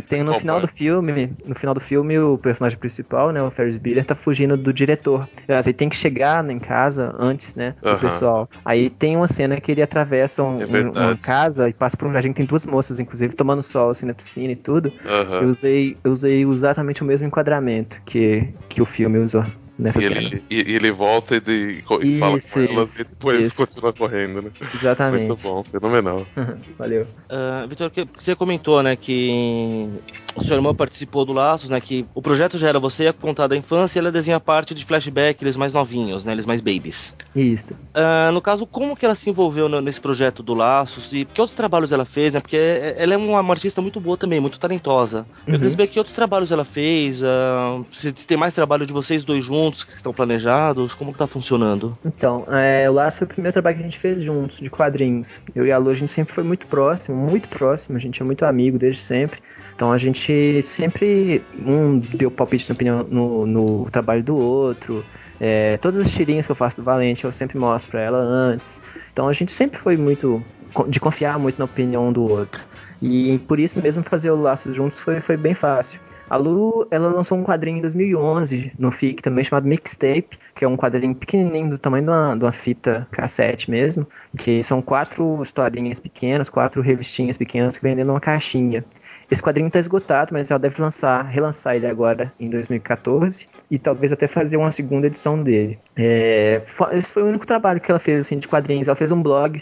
[0.07, 0.78] Tem no Qual final do parte?
[0.78, 4.71] filme, no final do filme, o personagem principal, né, o Ferris Bueller, tá fugindo do
[4.73, 5.28] diretor.
[5.47, 7.99] Aliás, ele tem que chegar em casa antes, né, do Aham.
[7.99, 8.49] pessoal.
[8.63, 12.13] Aí tem uma cena que ele atravessa um- É um- casa e passa por um
[12.13, 14.91] jardim que tem duas moças, inclusive, tomando sol assim na piscina e tudo.
[15.05, 15.41] Aham.
[15.41, 19.45] Eu usei, eu usei exatamente o mesmo enquadramento que, que o filme usou
[19.78, 20.19] nessa E cena.
[20.21, 23.45] ele, e, e ele volta e, de- e fala Isso, com elas isso, e depois
[23.45, 23.55] isso.
[23.55, 24.51] continua correndo, né?
[24.73, 25.28] Exatamente.
[25.28, 26.25] Muito bom, fenomenal.
[26.78, 27.07] Valeu.
[27.30, 29.89] Ah, Vitor, você comentou, né, que
[30.36, 33.47] o seu irmão participou do Laços, né, que o projeto já era você ia contar
[33.47, 37.13] da infância e ela desenha parte de flashback, eles mais novinhos, né, eles mais babies.
[37.36, 37.73] Isso.
[37.93, 41.41] Ah, no caso, como que ela se envolveu no- nesse projeto do Laços e que
[41.41, 44.59] outros trabalhos ela fez, né, porque é- ela é uma, artista muito boa também, muito
[44.59, 45.25] talentosa.
[45.47, 45.59] Eu Uhum.
[45.59, 49.23] queria saber que outros trabalhos ela fez, ah, se, se tem mais trabalho de vocês
[49.23, 51.97] dois juntos que estão planejados, como que tá funcionando?
[52.05, 55.41] Então, é, o Laço foi o primeiro trabalho que a gente fez juntos, de quadrinhos.
[55.55, 58.26] Eu e a Lu, a gente sempre foi muito próximo, muito próximo, a gente é
[58.26, 59.39] muito amigo desde sempre.
[59.76, 65.05] Então a gente sempre, um deu palpite na opinião no, no trabalho do outro.
[65.39, 68.82] É, todas as tirinhas que eu faço do Valente eu sempre mostro pra ela antes.
[69.13, 70.41] Então a gente sempre foi muito,
[70.88, 72.63] de confiar muito na opinião do outro.
[72.99, 75.99] E por isso mesmo fazer o Laços juntos foi, foi bem fácil.
[76.30, 80.67] A Lu, ela lançou um quadrinho em 2011 no FIC também chamado Mixtape, que é
[80.67, 84.05] um quadrinho pequenininho do tamanho de uma, de uma fita cassete mesmo,
[84.38, 88.84] que são quatro historinhas pequenas, quatro revistinhas pequenas que vendem numa caixinha.
[89.30, 94.11] Esse quadrinho está esgotado, mas ela deve lançar, relançar ele agora em 2014 e talvez
[94.11, 95.78] até fazer uma segunda edição dele.
[95.95, 96.61] É,
[96.93, 98.88] esse foi o único trabalho que ela fez assim de quadrinhos.
[98.88, 99.61] Ela fez um blog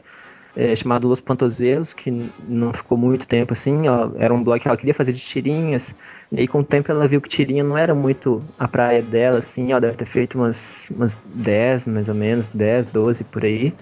[0.55, 2.09] é, chamado Los Pantozelos, que
[2.47, 3.83] não ficou muito tempo assim,
[4.17, 5.95] era um blog que ela queria fazer de tirinhas,
[6.31, 9.39] e aí com o tempo ela viu que tirinha não era muito a praia dela,
[9.39, 13.75] assim, ó, deve ter feito umas, umas 10, mais ou menos, 10, 12 por aí.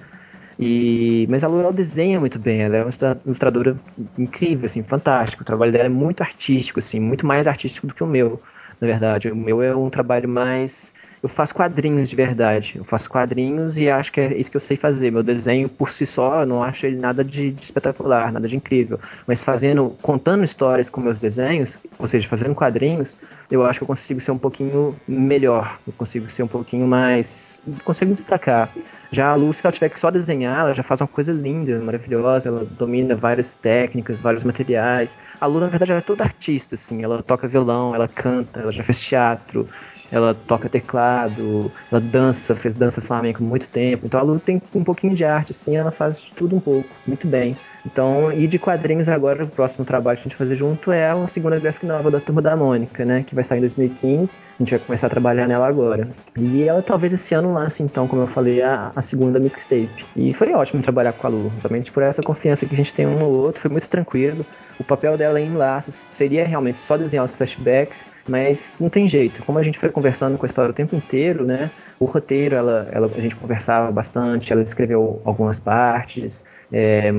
[0.60, 3.80] E, mas a Lu ela desenha muito bem, ela é uma ilustra- ilustradora
[4.18, 5.42] incrível, assim, fantástico.
[5.42, 8.42] O trabalho dela é muito artístico, assim, muito mais artístico do que o meu,
[8.80, 9.32] na verdade.
[9.32, 10.94] O meu é um trabalho mais.
[11.24, 12.74] Eu faço quadrinhos de verdade.
[12.76, 15.10] Eu faço quadrinhos e acho que é isso que eu sei fazer.
[15.10, 18.58] Meu desenho por si só, eu não acho ele nada de, de espetacular, nada de
[18.58, 19.00] incrível.
[19.26, 23.88] Mas fazendo, contando histórias com meus desenhos, ou seja, fazendo quadrinhos, eu acho que eu
[23.88, 25.80] consigo ser um pouquinho melhor.
[25.88, 27.62] Eu consigo ser um pouquinho mais.
[27.86, 28.70] Consigo destacar.
[29.10, 31.80] Já a Lu, se ela tiver que só desenhar, ela já faz uma coisa linda,
[31.80, 35.18] maravilhosa, ela domina várias técnicas, vários materiais.
[35.40, 38.72] A Lu, na verdade, ela é toda artista, assim, ela toca violão, ela canta, ela
[38.72, 39.70] já fez teatro,
[40.12, 44.06] ela toca teclado, ela dança, fez dança flamenca por muito tempo.
[44.06, 46.90] Então a Lu tem um pouquinho de arte, assim, ela faz de tudo um pouco,
[47.06, 47.58] muito bem.
[47.86, 51.10] Então, e de quadrinhos agora, o próximo trabalho que a gente vai fazer junto é
[51.10, 53.24] a segunda graphic novel da Turma da Mônica, né?
[53.24, 54.38] Que vai sair em 2015.
[54.38, 56.08] A gente vai começar a trabalhar nela agora.
[56.38, 60.06] E ela talvez esse ano lance, então, como eu falei, a, a segunda mixtape.
[60.16, 63.06] E foi ótimo trabalhar com a Lu, somente por essa confiança que a gente tem
[63.06, 64.46] um no outro, foi muito tranquilo.
[64.80, 69.44] O papel dela em laços seria realmente só desenhar os flashbacks, mas não tem jeito.
[69.44, 71.72] Como a gente foi conversando com a história o tempo inteiro, né?
[72.00, 76.44] O roteiro, ela, ela, a gente conversava bastante, ela escreveu algumas partes.
[76.72, 77.12] é,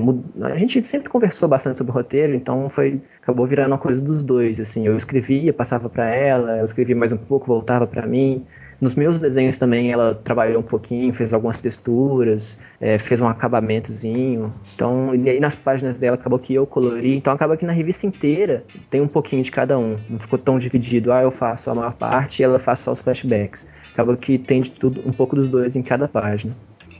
[0.42, 4.22] a gente sempre conversou bastante sobre o roteiro, então foi acabou virando uma coisa dos
[4.22, 4.58] dois.
[4.60, 8.44] Assim, eu escrevia, passava para ela, ela escrevia mais um pouco, voltava para mim.
[8.84, 14.52] Nos meus desenhos também ela trabalhou um pouquinho, fez algumas texturas, é, fez um acabamentozinho.
[14.74, 17.16] Então, e aí nas páginas dela acabou que eu colori.
[17.16, 19.96] Então acaba que na revista inteira tem um pouquinho de cada um.
[20.06, 21.14] Não ficou tão dividido.
[21.14, 23.66] Ah, eu faço a maior parte e ela faz só os flashbacks.
[23.94, 26.54] Acaba que tem de tudo, um pouco dos dois em cada página.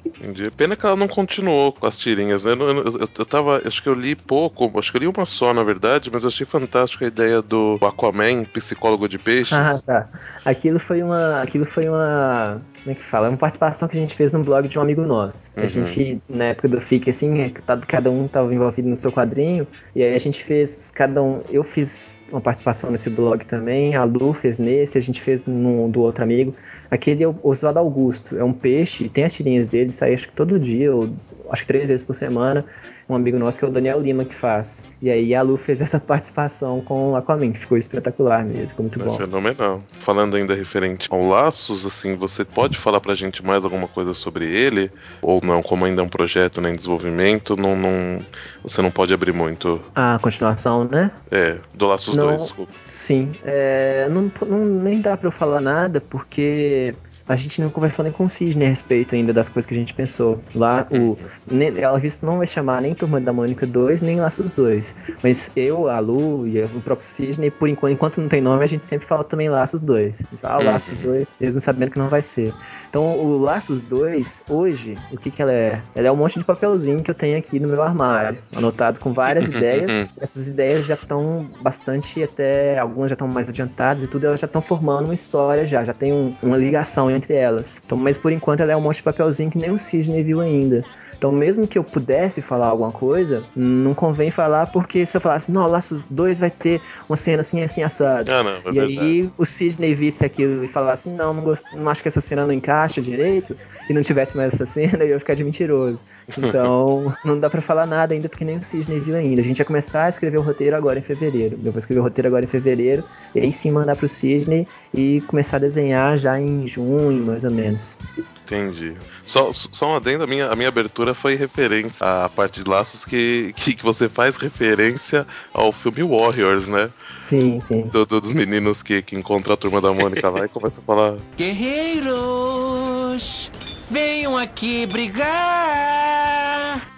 [0.07, 0.51] Entendi.
[0.51, 2.53] Pena que ela não continuou com as tirinhas, né?
[2.53, 3.61] Eu, eu, eu, tava.
[3.67, 6.29] Acho que eu li pouco, acho que eu li uma só, na verdade, mas eu
[6.29, 9.53] achei fantástica a ideia do Aquaman, psicólogo de peixes.
[9.53, 10.09] Ah, tá.
[10.45, 11.41] Aquilo foi uma.
[11.43, 12.61] Aquilo foi uma.
[12.83, 13.31] Como é que fala?
[13.31, 15.51] Uma participação que a gente fez no blog de um amigo nosso.
[15.57, 15.67] A Uhum.
[15.67, 19.67] gente, na época do FIC, assim, é tá- cada um estava envolvido no seu quadrinho.
[19.97, 21.41] E aí a gente fez cada um.
[21.51, 26.01] Eu fiz uma participação nesse blog também, a Lu fez nesse, a gente fez do
[26.03, 26.55] outro amigo.
[26.91, 28.37] Aquele é o Oswaldo Augusto.
[28.37, 31.09] É um peixe, tem as tirinhas dele, sai acho que todo dia, ou
[31.51, 32.65] acho que três vezes por semana.
[33.09, 34.85] Um amigo nosso que é o Daniel Lima que faz.
[35.03, 38.85] E aí a Lu fez essa participação com o Aquaman, que ficou espetacular mesmo, ficou
[38.85, 39.15] muito É bom.
[39.17, 39.83] fenomenal.
[40.01, 44.47] Falando ainda referente ao Laços, assim, você pode falar pra gente mais alguma coisa sobre
[44.47, 44.91] ele?
[45.21, 48.21] Ou não, como ainda é um projeto né, em desenvolvimento, não, não,
[48.63, 49.81] você não pode abrir muito.
[49.95, 51.11] A continuação, né?
[51.31, 52.29] É, do Laços Não.
[52.29, 52.73] 2, desculpa.
[52.87, 53.33] Sim.
[53.45, 56.95] É, não, não- nem dá pra eu falar nada, porque
[57.27, 59.77] a gente não conversou nem com o Sidney a respeito ainda das coisas que a
[59.77, 60.43] gente pensou.
[60.55, 61.17] Lá, o,
[61.51, 64.95] nem, ela visto não vai chamar nem Turma da Mônica 2, nem Laços 2.
[65.23, 68.67] Mas eu, a Lu e o próprio Sidney, por enquanto, enquanto não tem nome, a
[68.67, 70.27] gente sempre fala também Laços 2.
[70.31, 70.65] A gente fala, ah, Uhum.
[70.67, 72.53] Laços 2, eles não sabendo que não vai ser.
[72.89, 75.83] Então, o Laços 2, hoje, o que que ela é?
[75.95, 79.13] Ela é um monte de papelzinho que eu tenho aqui no meu armário, anotado com
[79.13, 80.11] várias ideias.
[80.21, 84.47] Essas ideias já estão bastante até, algumas já estão mais adiantadas e tudo, elas já
[84.47, 87.81] estão formando uma história já, já tem um- uma ligação entre elas.
[87.85, 90.41] Então, mas por enquanto ela é um monte de papelzinho que nem o Sidney viu
[90.41, 90.85] ainda.
[91.17, 95.51] Então, mesmo que eu pudesse falar alguma coisa, não convém falar, porque se eu falasse,
[95.51, 98.31] não, Laços 2 vai ter uma cena assim, assim, assado.
[98.31, 99.01] Ah, não, é E verdade.
[99.01, 102.47] aí o Sidney visse aquilo e falasse, não, não, gosto, não acho que essa cena
[102.47, 103.57] não encaixa direito,
[103.89, 106.05] e não tivesse mais essa cena, eu ia ficar de mentiroso.
[106.37, 109.41] Então, não dá pra falar nada ainda, porque nem o Sidney viu ainda.
[109.41, 111.59] A gente vai começar a escrever o roteiro agora em fevereiro.
[111.65, 113.05] Eu vou escrever o roteiro agora em fevereiro,
[113.35, 117.51] e aí sim mandar pro Sidney e começar a desenhar já em junho, mais ou
[117.51, 117.97] menos.
[118.45, 118.95] Entendi.
[119.25, 123.05] Só, só um adendo, a minha, a minha abertura foi referência à parte de laços
[123.05, 126.89] que, que, que você faz referência ao filme Warriors, né?
[127.23, 127.83] Sim, sim.
[127.89, 130.85] Do- do- dos meninos que, que encontram a turma da Mônica lá e começa a
[130.85, 131.17] falar.
[131.37, 133.51] Guerreiros,
[133.91, 135.35] venham aqui brigar.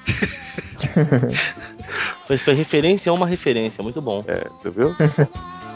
[2.27, 4.25] Foi, foi referência a uma referência, muito bom.
[4.27, 4.95] É, você viu?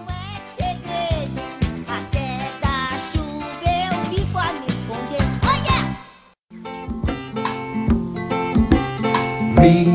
[9.70, 9.86] Me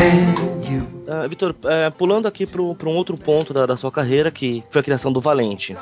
[0.00, 0.82] and you.
[1.06, 4.80] Ah, Vitor, é, pulando aqui para um outro ponto da, da sua carreira, que foi
[4.80, 5.76] a criação do Valente.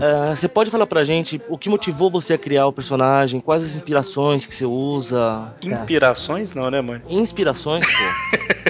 [0.00, 3.40] Ah, você pode falar pra gente o que motivou você a criar o personagem?
[3.40, 5.52] Quais as inspirações que você usa?
[5.62, 7.02] Inspirações não, né, mãe?
[7.08, 8.69] Inspirações, pô.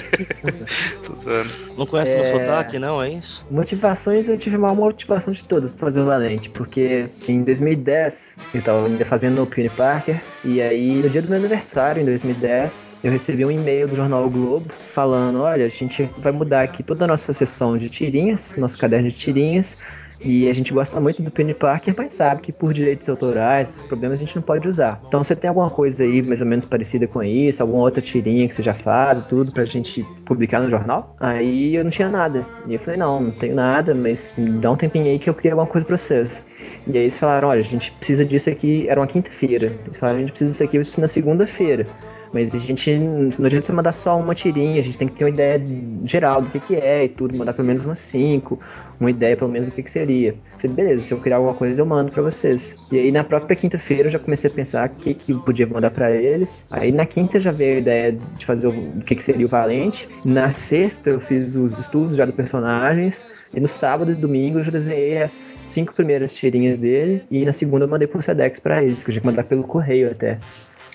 [1.77, 2.27] Não conhece meu É.
[2.27, 3.01] sotaque, não?
[3.01, 3.45] É isso?
[3.49, 8.37] Motivações, eu tive a maior motivação de todas pra fazer o Valente, porque em 2010
[8.53, 12.05] eu tava ainda fazendo o Peony Parker, e aí no dia do meu aniversário, em
[12.05, 16.63] 2010, eu recebi um e-mail do jornal o Globo falando: olha, a gente vai mudar
[16.63, 19.77] aqui toda a nossa sessão de tirinhas, nosso caderno de tirinhas.
[20.23, 23.83] E a gente gosta muito do Penny Parker, mas sabe que por direitos autorais, esses
[23.83, 25.01] problemas a gente não pode usar.
[25.07, 28.47] Então você tem alguma coisa aí mais ou menos parecida com isso, alguma outra tirinha
[28.47, 31.15] que você já faz e tudo pra gente publicar no jornal?
[31.19, 32.45] Aí eu não tinha nada.
[32.67, 35.53] E eu falei, não, não tenho nada, mas dá um tempinho aí que eu crio
[35.53, 36.43] alguma coisa pra vocês.
[36.85, 39.73] E aí eles falaram, olha, a gente precisa disso aqui, era uma quinta-feira.
[39.85, 41.87] Eles falaram, a gente precisa disso aqui na segunda-feira.
[42.33, 45.25] Mas a gente não adianta você mandar só uma tirinha, a gente tem que ter
[45.25, 45.61] uma ideia
[46.03, 48.59] geral do que, que é e tudo, mandar pelo menos umas cinco,
[48.99, 50.35] uma ideia pelo menos do que, que seria.
[50.57, 52.75] Falei, beleza, se eu criar alguma coisa eu mando pra vocês.
[52.91, 55.67] E aí na própria quinta-feira eu já comecei a pensar o que, que eu podia
[55.67, 56.65] mandar pra eles.
[56.71, 58.73] Aí na quinta já veio a ideia de fazer o,
[59.05, 60.07] que, que seria o Valente.
[60.23, 63.25] Na sexta eu fiz os estudos já dos personagens.
[63.53, 67.23] E no sábado e domingo eu já desenhei as cinco primeiras tirinhas dele.
[67.29, 69.63] E na segunda eu mandei pro Sedex pra eles, que eu tinha que mandar pelo
[69.63, 70.37] correio até.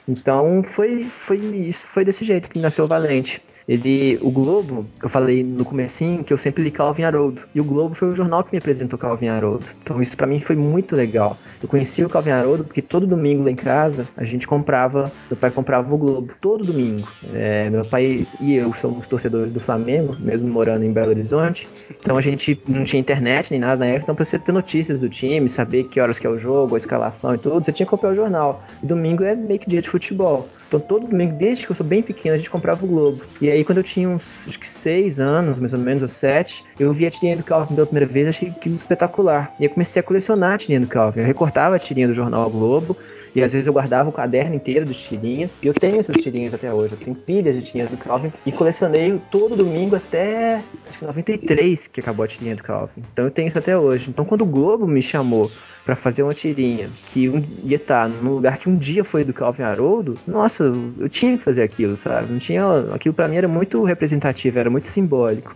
[0.08, 3.42] Então foi, foi isso, foi desse jeito que nasceu o Valente.
[3.68, 7.42] Ele, o Globo, eu falei no comecinho que eu sempre li Calvin Haroldo.
[7.52, 9.66] E o Globo foi o jornal que me apresentou Calvin Haroldo.
[9.82, 11.36] Então isso pra mim foi muito legal.
[11.60, 15.36] Eu conheci o Calvin Haroldo porque todo domingo lá em casa a gente comprava, meu
[15.36, 17.08] pai comprava o Globo todo domingo.
[17.32, 21.68] É, meu pai e eu somos torcedores do Flamengo, mesmo morando em Belo Horizonte.
[21.90, 25.00] Então a gente não tinha internet nem nada na época, então pra você ter notícias
[25.00, 27.86] do time, saber que horas que é o jogo, a escalação e tudo, você tinha
[27.86, 28.62] que comprar o jornal.
[28.80, 30.48] E domingo é meio que dia de futebol.
[30.68, 33.22] Então todo domingo, desde que eu sou bem pequeno, a gente comprava o Globo.
[33.40, 36.64] E aí quando eu tinha uns, acho que seis anos, mais ou menos, ou sete,
[36.78, 39.54] eu vi a tirinha do Calvin pela primeira vez, achei aquilo espetacular.
[39.58, 41.20] E aí comecei a colecionar a tirinha do Calvin.
[41.20, 42.96] Eu recortava a tirinha do jornal o Globo,
[43.36, 45.58] e às vezes eu guardava o caderno inteiro de tirinhas.
[45.62, 46.94] E eu tenho essas tirinhas até hoje.
[46.94, 48.32] Eu tenho pilhas de tirinhas do Calvin.
[48.46, 53.02] E colecionei todo domingo até acho que 93 que acabou a tirinha do Calvin.
[53.12, 54.08] Então eu tenho isso até hoje.
[54.08, 55.50] Então quando o Globo me chamou
[55.84, 57.30] pra fazer uma tirinha que
[57.62, 60.64] ia estar num lugar que um dia foi do Calvin Haroldo, nossa,
[60.98, 62.32] eu, tinha que fazer aquilo, sabe?
[62.32, 62.64] Não tinha,
[62.94, 65.54] aquilo pra mim era muito representativo, era muito simbólico.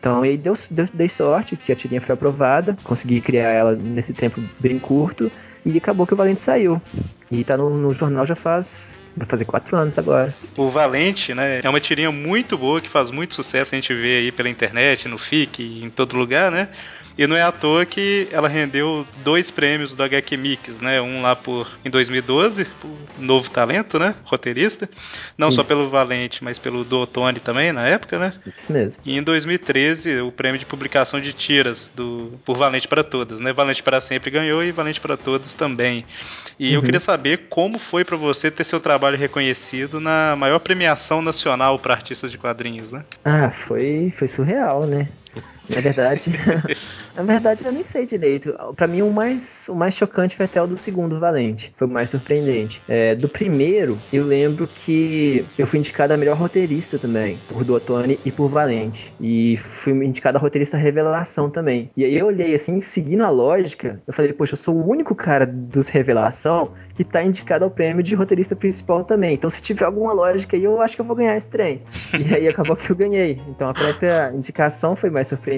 [0.00, 4.14] Então aí deu, deu, dei sorte que a tirinha foi aprovada, consegui criar ela nesse
[4.14, 5.30] tempo bem curto
[5.64, 6.80] e acabou que o Valente saiu.
[7.30, 9.00] E tá no, no jornal já faz.
[9.16, 10.34] Vai fazer quatro anos agora.
[10.56, 14.18] O Valente, né, é uma tirinha muito boa que faz muito sucesso, a gente vê
[14.18, 16.68] aí pela internet, no FIC, em todo lugar, né?
[17.18, 21.00] E não é à toa que ela rendeu dois prêmios do HQ Mix, né?
[21.02, 24.14] Um lá por em 2012, por Novo Talento, né?
[24.22, 24.88] Roteirista.
[25.36, 25.68] Não só Isso.
[25.68, 28.34] pelo Valente, mas pelo do Otone também, na época, né?
[28.56, 29.02] Isso mesmo.
[29.04, 33.52] E em 2013, o prêmio de publicação de tiras do por Valente para Todas, né?
[33.52, 36.06] Valente para Sempre ganhou e Valente para Todas também.
[36.56, 36.84] E eu Uhum.
[36.84, 41.94] queria saber como foi para você ter seu trabalho reconhecido na maior premiação nacional para
[41.94, 43.02] artistas de quadrinhos, né?
[43.24, 45.08] Ah, foi, foi surreal, né?
[45.68, 46.32] Na verdade,
[47.14, 48.54] na verdade eu nem sei direito.
[48.74, 51.72] Pra mim o mais, o mais chocante foi até o do segundo Valente.
[51.76, 52.82] Foi o mais surpreendente.
[52.88, 58.18] É, do primeiro, eu lembro que eu fui indicado a melhor roteirista também, por Duotone
[58.24, 59.14] e por Valente.
[59.20, 61.90] E fui indicado a roteirista revelação também.
[61.96, 65.14] E aí eu olhei assim, seguindo a lógica, eu falei, poxa, eu sou o único
[65.14, 69.34] cara dos revelação que tá indicado ao prêmio de roteirista principal também.
[69.34, 71.82] Então se tiver alguma lógica aí, eu acho que eu vou ganhar esse trem.
[72.18, 73.40] E aí acabou que eu ganhei.
[73.48, 75.57] Então a própria indicação foi mais surpreendente.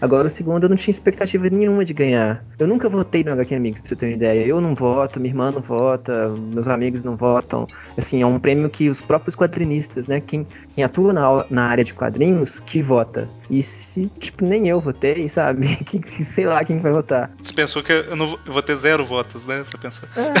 [0.00, 2.44] Agora o segundo eu não tinha expectativa nenhuma de ganhar.
[2.58, 4.46] Eu nunca votei no HQ Amigos, pra você ter uma ideia.
[4.46, 7.66] Eu não voto, minha irmã não vota, meus amigos não votam.
[7.96, 10.20] Assim, é um prêmio que os próprios quadrinistas, né?
[10.20, 13.28] Quem, quem atua na, na área de quadrinhos, que vota.
[13.50, 15.68] E se, tipo, nem eu votei, sabe?
[15.88, 17.30] Que, sei lá quem vai votar.
[17.42, 19.62] Você pensou que eu, não vou, eu vou ter zero votos, né?
[19.64, 20.08] Você pensou.
[20.16, 20.34] Ah,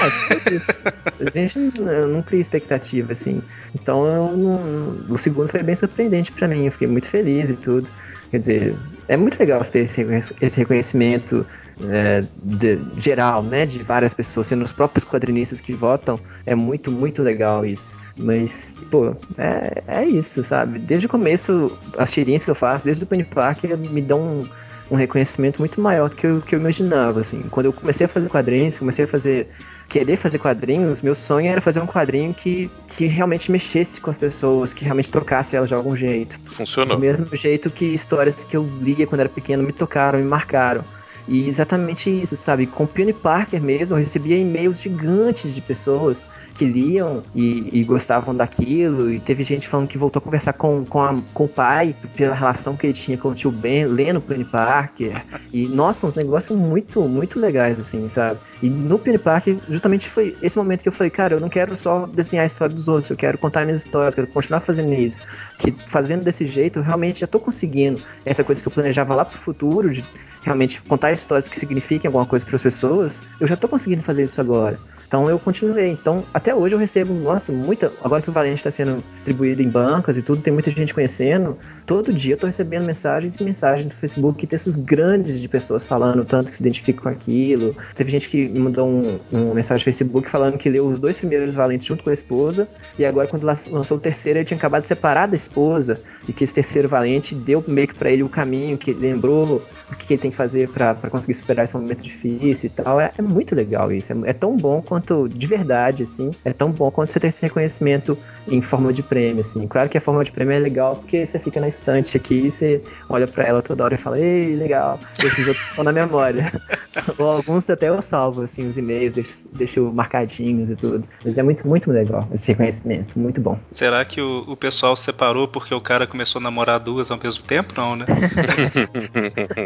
[0.44, 0.78] foi isso.
[1.24, 3.42] A gente não, eu não cria expectativa, assim.
[3.74, 6.66] Então eu não- o segundo foi bem surpreendente pra mim.
[6.66, 7.88] Eu fiquei muito feliz e tudo.
[8.30, 8.76] Quer dizer,
[9.08, 11.46] é muito legal você ter esse, reconhec- esse reconhecimento
[11.80, 13.64] é, de- geral, né?
[13.64, 16.20] De várias pessoas, sendo os próprios quadrinistas que votam.
[16.44, 17.96] É muito, muito legal isso.
[18.16, 20.78] Mas, pô, é, é isso, sabe?
[20.78, 24.46] Desde o começo, as tirinhas que eu faço, desde o Penny Parker, me dão
[24.90, 27.42] um, reconhecimento muito maior do que eu, que eu imaginava, assim.
[27.50, 29.48] Quando eu comecei a fazer quadrinhos, comecei a fazer...
[29.88, 34.18] Querer fazer quadrinhos, meu sonho era fazer um quadrinho que, que realmente mexesse com as
[34.18, 36.38] pessoas, que realmente tocasse elas de algum jeito.
[36.40, 36.98] Do Funcionou.
[36.98, 40.84] mesmo jeito que histórias que eu lia quando era pequeno me tocaram, me marcaram.
[41.28, 42.66] E exatamente isso, sabe?
[42.66, 48.34] Com Peony Parker mesmo, eu recebia e-mails gigantes de pessoas que liam e, e gostavam
[48.34, 49.12] daquilo.
[49.12, 52.34] E teve gente falando que voltou a conversar com, com, a- com o pai pela
[52.34, 55.22] relação que ele tinha com o tio Ben, lendo Peony Parker.
[55.52, 58.40] E, nossa, uns negócios muito, muito legais, assim, sabe?
[58.62, 61.76] E no Peony Parker, justamente foi esse momento que eu falei, cara, eu não quero
[61.76, 64.94] só desenhar a história dos outros, eu quero contar minhas histórias, eu quero continuar fazendo
[64.94, 65.22] isso.
[65.58, 69.26] Que fazendo desse jeito, eu realmente já tô conseguindo essa coisa que eu planejava lá
[69.26, 70.02] pro futuro, de
[70.48, 74.24] realmente contar histórias que signifiquem alguma coisa para as pessoas, eu já tô conseguindo fazer
[74.24, 74.78] isso agora.
[75.06, 75.90] Então eu continuei.
[75.90, 77.90] Então, até hoje eu recebo, nossa, muita.
[78.04, 81.56] Agora que o Valente está sendo distribuído em bancas e tudo, tem muita gente conhecendo.
[81.86, 86.26] Todo dia eu tô recebendo mensagens e mensagens do Facebook, textos grandes de pessoas falando
[86.26, 87.74] tanto que se identificam com aquilo.
[87.94, 91.16] Teve gente que me mandou um, uma mensagem no Facebook falando que leu os dois
[91.16, 92.68] primeiros Valentes junto com a esposa,
[92.98, 96.34] e agora quando lan- lançou o terceiro, ele tinha acabado de separar da esposa, e
[96.34, 100.14] que esse terceiro Valente deu meio que pra ele o caminho, que lembrou o que
[100.14, 103.00] ele tem que fazer pra pra conseguir superar esse momento difícil e tal.
[103.00, 104.12] É, é muito legal isso.
[104.12, 107.42] É, é tão bom quanto, de verdade, assim, é tão bom quanto você ter esse
[107.42, 109.66] reconhecimento em forma de prêmio, assim.
[109.66, 112.50] Claro que a forma de prêmio é legal porque você fica na estante aqui e
[112.50, 114.98] você olha pra ela toda hora e fala, ei, legal.
[115.22, 116.50] Esses outros estão na memória.
[117.18, 121.06] Ou alguns até eu salvo, assim, os e-mails, deixo, deixo marcadinhos e tudo.
[121.24, 123.58] Mas é muito, muito legal esse reconhecimento, muito bom.
[123.70, 127.44] Será que o, o pessoal separou porque o cara começou a namorar duas ao mesmo
[127.44, 127.74] tempo?
[127.76, 128.04] Não, né?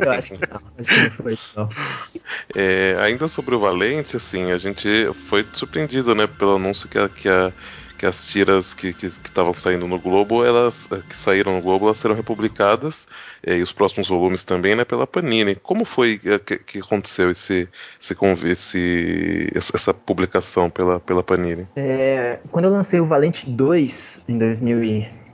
[0.12, 1.68] Eu acho que não, acho que não foi isso, não.
[2.54, 4.88] É, ainda sobre o Valente, assim, a gente
[5.28, 7.52] foi surpreendido, né, pelo anúncio que, a- que, a-
[7.98, 12.14] que as tiras que estavam saindo no Globo, elas que saíram no Globo, elas serão
[12.14, 13.06] republicadas
[13.46, 15.54] é, e os próximos volumes também, né, pela Panini.
[15.54, 17.68] Como foi é, que, que aconteceu esse,
[18.00, 18.14] esse,
[19.54, 21.68] esse- essa publicação pela, pela Panini?
[21.76, 24.38] É, quando eu lancei o Valente 2 em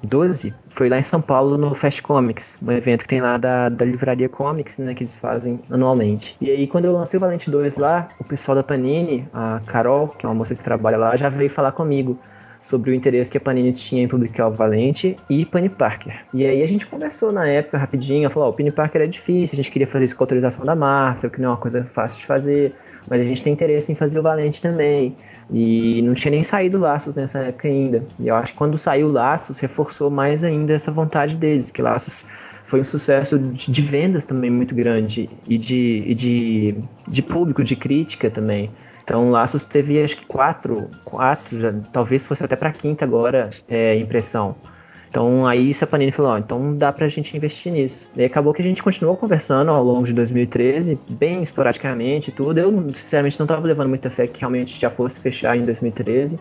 [0.02, 3.68] 2012, foi lá em São Paulo no Fast Comics, um evento que tem lá da,
[3.68, 6.36] da Livraria Comics, né, que eles fazem anualmente.
[6.40, 10.08] E aí, quando eu lancei o Valente 2 lá, o pessoal da Panini, a Carol,
[10.08, 12.18] que é uma moça que trabalha lá, já veio falar comigo
[12.60, 16.24] sobre o interesse que a Panini tinha em publicar o Valente e Penny Parker.
[16.34, 19.54] E aí a gente conversou na época rapidinho, falou, ó, o Penny Parker é difícil,
[19.54, 22.18] a gente queria fazer isso com autorização da Marvel, que não é uma coisa fácil
[22.18, 22.74] de fazer,
[23.08, 25.16] mas a gente tem interesse em fazer o Valente também.
[25.50, 28.04] E não tinha nem saído Laços nessa época ainda.
[28.18, 32.24] E eu acho que quando saiu Laços, reforçou mais ainda essa vontade deles, que Laços
[32.64, 36.74] foi um sucesso de, vendas também muito grande e de, e de,
[37.08, 38.70] de público, de crítica também.
[39.02, 43.96] Então, Laços teve acho que quatro, quatro, já, talvez fosse até para quinta agora, é,
[43.96, 44.54] impressão.
[45.08, 48.08] Então aí a Panini falou, ó, então dá pra gente investir nisso.
[48.14, 52.58] E acabou que a gente continuou conversando ao longo de 2013, bem esporadicamente e tudo.
[52.58, 56.38] Eu, sinceramente, não tava levando muita fé que realmente já fosse fechar em 2013.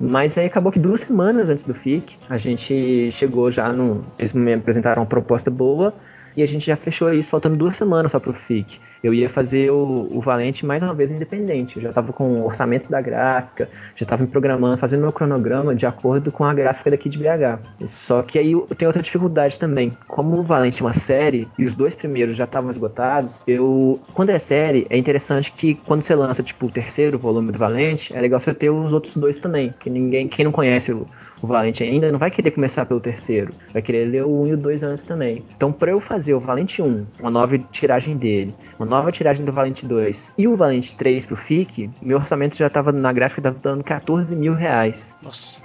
[0.00, 4.04] Mas aí acabou que duas semanas antes do FIC, a gente chegou já no.
[4.16, 5.92] Eles me apresentaram uma proposta boa
[6.38, 8.78] e a gente já fechou isso faltando duas semanas só pro FIC.
[9.02, 11.76] Eu ia fazer o, o Valente mais uma vez independente.
[11.76, 15.74] Eu já tava com o orçamento da gráfica, já tava me programando, fazendo meu cronograma
[15.74, 17.58] de acordo com a gráfica daqui de BH.
[17.86, 19.96] Só que aí tenho outra dificuldade também.
[20.06, 24.00] Como o Valente é uma série e os dois primeiros já estavam esgotados, eu.
[24.14, 28.14] Quando é série, é interessante que quando você lança, tipo, o terceiro volume do Valente,
[28.14, 29.74] é legal você ter os outros dois também.
[29.80, 31.04] Que ninguém, quem não conhece o,
[31.40, 33.54] o Valente ainda, não vai querer começar pelo terceiro.
[33.72, 35.44] Vai querer ler o 1 e o 2 antes também.
[35.56, 39.52] Então, pra eu fazer o Valente 1, uma nova tiragem dele, uma nova tiragem do
[39.52, 43.58] Valente 2 e o Valente 3 pro FIC, meu orçamento já tava na gráfica, tava
[43.60, 45.16] dando 14 mil reais.
[45.22, 45.60] Nossa.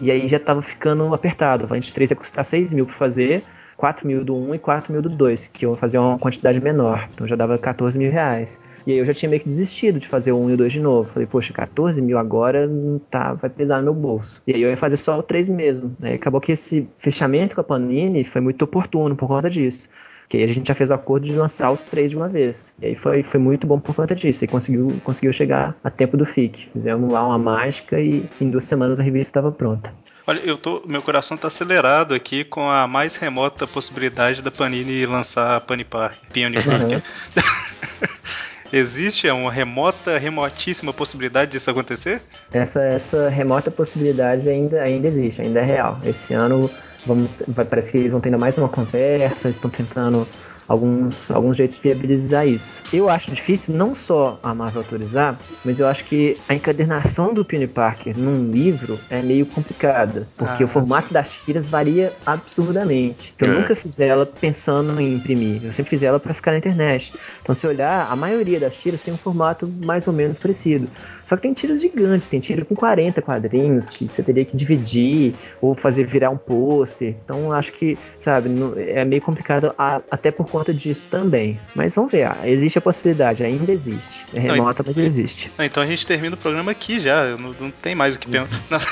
[0.00, 1.64] E aí já tava ficando apertado.
[1.64, 3.42] O Valente 3 ia custar 6 mil pra fazer,
[3.76, 7.08] 4 mil do 1 e 4 mil do 2, que eu fazia uma quantidade menor.
[7.14, 8.60] Então já dava 14 mil reais.
[8.88, 10.72] E aí eu já tinha meio que desistido de fazer o 1 e o 2
[10.72, 11.10] de novo.
[11.10, 14.40] Falei, poxa, 14 mil agora não tá, vai pesar no meu bolso.
[14.46, 15.94] E aí eu ia fazer só o 3 mesmo.
[16.00, 19.90] Aí acabou que esse fechamento com a Panini foi muito oportuno por conta disso.
[20.26, 22.74] Que aí a gente já fez o acordo de lançar os três de uma vez.
[22.80, 24.46] E aí foi, foi muito bom por conta disso.
[24.46, 26.70] E conseguiu, conseguiu chegar a tempo do FIC.
[26.72, 29.92] Fizemos lá uma mágica e em duas semanas a revista estava pronta.
[30.26, 35.04] Olha, eu tô, meu coração tá acelerado aqui com a mais remota possibilidade da Panini
[35.04, 37.02] lançar a Pani Park, Peony Parker.
[38.72, 42.20] Existe é uma remota, remotíssima possibilidade disso acontecer?
[42.52, 45.98] Essa, essa remota possibilidade ainda, ainda existe, ainda é real.
[46.04, 46.70] Esse ano
[47.06, 47.30] vamos,
[47.68, 50.28] parece que eles vão ter ainda mais uma conversa, estão tentando
[50.68, 52.82] alguns, alguns jeitos de viabilizar isso.
[52.92, 57.44] Eu acho difícil não só a Marvel autorizar, mas eu acho que a encadernação do
[57.44, 63.34] Peony Parker num livro é meio complicada, porque Ah, o formato das tiras varia absurdamente.
[63.38, 63.50] Eu É.
[63.50, 67.14] nunca fiz ela pensando em imprimir, eu sempre fiz ela para ficar na internet.
[67.42, 70.88] Então se olhar, a maioria das tiras tem um formato mais ou menos parecido.
[71.24, 75.34] Só que tem tiras gigantes, tem tira com 40 quadrinhos que você teria que dividir
[75.60, 77.16] ou fazer virar um pôster.
[77.24, 79.72] Então acho que, sabe, é meio complicado
[80.10, 81.58] até por conta conta disso também.
[81.74, 84.26] Mas vamos ver, ah, existe a possibilidade, ainda existe.
[84.34, 85.52] É Não, remota, mas existe.
[85.56, 87.36] Ah, Então a gente termina o programa aqui já.
[87.36, 88.80] Não, não tem mais o que pensar.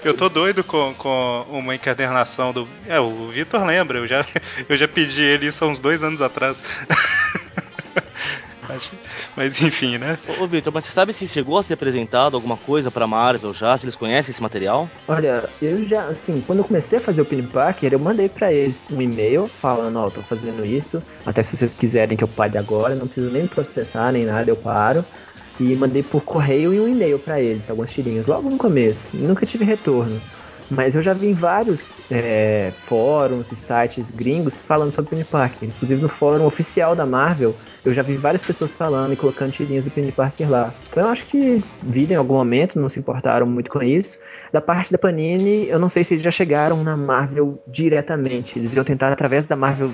[0.04, 2.68] eu tô doido com, com uma encadernação do.
[2.86, 4.26] É, o Vitor lembra, eu já,
[4.68, 6.62] eu já pedi ele isso há uns dois anos atrás.
[9.36, 10.18] Mas enfim, né?
[10.28, 13.52] Ô, ô Victor, mas você sabe se chegou a ser apresentado alguma coisa pra Marvel
[13.52, 13.76] já?
[13.76, 14.88] Se eles conhecem esse material?
[15.08, 18.52] Olha, eu já, assim, quando eu comecei a fazer o Pin Parker, eu mandei pra
[18.52, 22.58] eles um e-mail falando, ó, tô fazendo isso, até se vocês quiserem que eu pare
[22.58, 25.04] agora, não preciso nem processar nem nada, eu paro.
[25.58, 29.08] E mandei por correio e um e-mail pra eles, algumas tirinhas, logo no começo.
[29.12, 30.22] Nunca tive retorno.
[30.70, 35.68] Mas eu já vi em vários é, fóruns e sites gringos falando sobre Penny Parker.
[35.68, 39.84] Inclusive no fórum oficial da Marvel, eu já vi várias pessoas falando e colocando tirinhas
[39.84, 40.72] do Penny Parker lá.
[40.88, 44.18] Então eu acho que eles viram em algum momento, não se importaram muito com isso.
[44.52, 48.58] Da parte da Panini, eu não sei se eles já chegaram na Marvel diretamente.
[48.58, 49.90] Eles iam tentar através da Marvel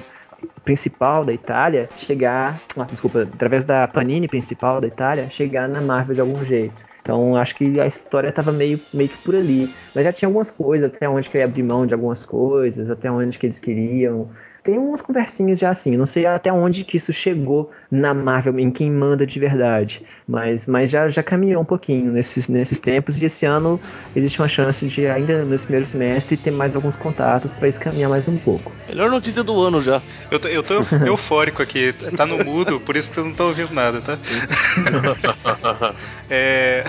[0.64, 6.14] principal da Itália chegar, ah, desculpa, através da Panini principal da Itália, chegar na Marvel
[6.14, 6.84] de algum jeito.
[7.00, 9.72] Então acho que a história tava meio, meio que por ali.
[9.94, 13.38] Mas já tinha algumas coisas, até onde que abrir mão de algumas coisas, até onde
[13.38, 14.28] que eles queriam.
[14.66, 18.68] Tem umas conversinhas já assim, não sei até onde que isso chegou na Marvel, em
[18.68, 20.02] quem manda de verdade.
[20.26, 23.78] Mas, mas já, já caminhou um pouquinho nesses, nesses tempos, e esse ano
[24.16, 28.10] existe uma chance de, ainda nesse primeiro semestre, ter mais alguns contatos para isso caminhar
[28.10, 28.72] mais um pouco.
[28.88, 30.02] Melhor notícia do ano já.
[30.32, 33.46] Eu tô, eu tô eufórico aqui, tá no mudo, por isso que vocês não estão
[33.46, 34.18] ouvindo nada, tá?
[36.28, 36.84] É,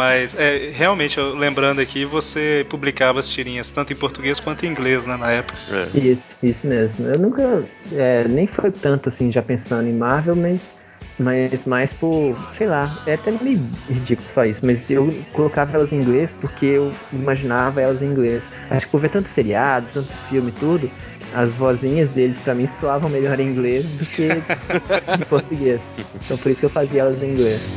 [0.00, 4.70] mas é, realmente, eu- lembrando aqui, você publicava as tirinhas tanto em português quanto em
[4.70, 5.58] inglês, né, na época.
[5.94, 5.98] É.
[5.98, 7.06] Isso, isso mesmo.
[7.06, 7.68] Eu nunca.
[7.92, 10.78] é, nem foi tanto assim, já pensando em Marvel, mas.
[11.18, 12.34] Mas mais por.
[12.50, 16.64] Sei lá, é até meio ridículo falar isso, mas eu colocava elas em inglês porque
[16.64, 18.50] eu imaginava elas em inglês.
[18.70, 20.90] Acho que por ver tanto seriado, tanto filme e tudo,
[21.34, 24.28] as vozinhas deles pra mim soavam melhor em inglês do que
[25.20, 25.90] em português.
[26.24, 27.74] Então por isso que eu fazia elas em inglês.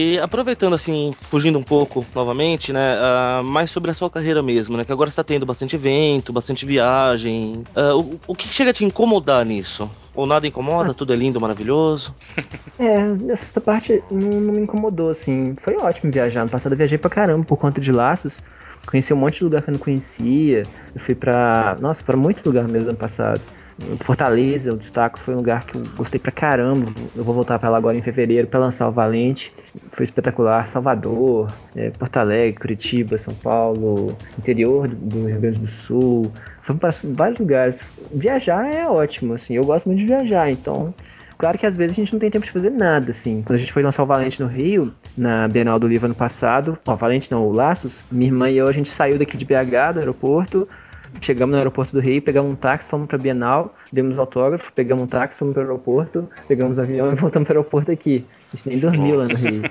[0.00, 2.96] E aproveitando assim, fugindo um pouco novamente, né?
[3.00, 4.84] ah, mais sobre a sua carreira mesmo, né?
[4.84, 7.64] Que agora está tendo bastante evento, bastante viagem.
[7.74, 9.90] Ah, o, o que chega a te incomodar nisso?
[10.14, 10.94] Ou nada incomoda?
[10.94, 12.14] Tudo é lindo, maravilhoso?
[12.80, 15.56] É, essa parte não, não me incomodou, assim.
[15.58, 16.44] Foi ótimo viajar.
[16.44, 18.40] No passado eu viajei pra caramba por conta de laços.
[18.86, 20.62] Conheci um monte de lugar que eu não conhecia.
[20.94, 21.76] Eu fui pra.
[21.80, 23.40] Nossa, pra muito lugar mesmo ano passado.
[24.00, 26.92] Fortaleza, eu destaco, foi um lugar que eu gostei pra caramba.
[27.14, 29.52] Eu vou voltar pra lá agora em fevereiro pra lançar o Valente.
[29.92, 30.66] Foi espetacular.
[30.66, 36.32] Salvador, é, Porto Alegre, Curitiba, São Paulo, interior do, do Rio Grande do Sul.
[36.60, 37.80] Fomos para vários lugares.
[38.12, 39.54] Viajar é ótimo, assim.
[39.54, 40.92] Eu gosto muito de viajar, então
[41.38, 43.42] Claro que às vezes a gente não tem tempo de fazer nada, assim.
[43.46, 46.76] Quando a gente foi lançar o Valente no Rio, na Bienal do Livro ano passado,
[46.84, 49.92] ó, Valente não, o Laços, minha irmã e eu, a gente saiu daqui de BH,
[49.94, 50.68] do aeroporto,
[51.20, 55.06] chegamos no aeroporto do Rio, pegamos um táxi, fomos pra Bienal, demos autógrafo, pegamos um
[55.06, 58.24] táxi, fomos pro aeroporto, pegamos o avião e voltamos pro aeroporto aqui.
[58.52, 59.62] A gente nem dormiu lá no Rio.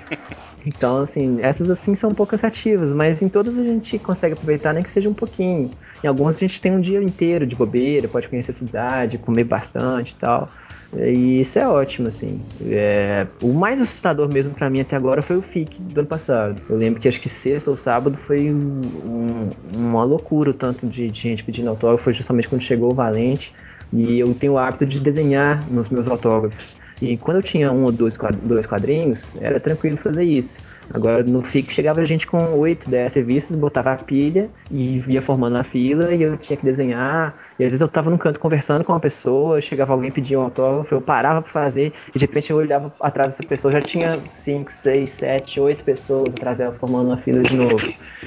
[0.66, 4.72] Então, assim, essas assim são um pouco cansativas, mas em todas a gente consegue aproveitar,
[4.72, 5.70] nem que seja um pouquinho.
[6.02, 9.44] Em algumas a gente tem um dia inteiro de bobeira, pode conhecer a cidade, comer
[9.44, 10.48] bastante e tal.
[10.90, 12.50] E isso é ótimo, assim.
[12.60, 16.62] É, o mais assustador mesmo pra mim até agora foi o FIC do ano passado.
[16.68, 20.88] Eu lembro que acho que sexta ou sábado foi um- um- uma loucura o tanto
[20.88, 22.04] de, de gente pedindo autógrafo.
[22.04, 23.52] Foi justamente quando chegou o Valente.
[23.92, 26.76] E eu tenho o hábito de desenhar nos meus autógrafos.
[27.00, 30.60] E quando eu tinha um ou dois dois quadrinhos, era tranquilo fazer isso.
[30.90, 35.56] Agora no FIC chegava gente com 8, 10 revistas, botava a pilha e ia formando
[35.56, 37.34] a fila e eu tinha que desenhar.
[37.58, 40.42] E às vezes eu tava num canto conversando com uma pessoa, chegava alguém pedia um
[40.44, 44.22] autógrafo, eu parava pra fazer e de repente eu olhava atrás dessa pessoa, já tinha
[44.28, 47.78] 5, 6, 7, 8 pessoas atrás dela formando uma fila de novo.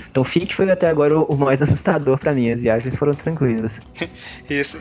[0.09, 3.13] Então o FIC foi até agora o o mais assustador pra mim, as viagens foram
[3.13, 3.79] tranquilas.
[4.49, 4.77] Esse-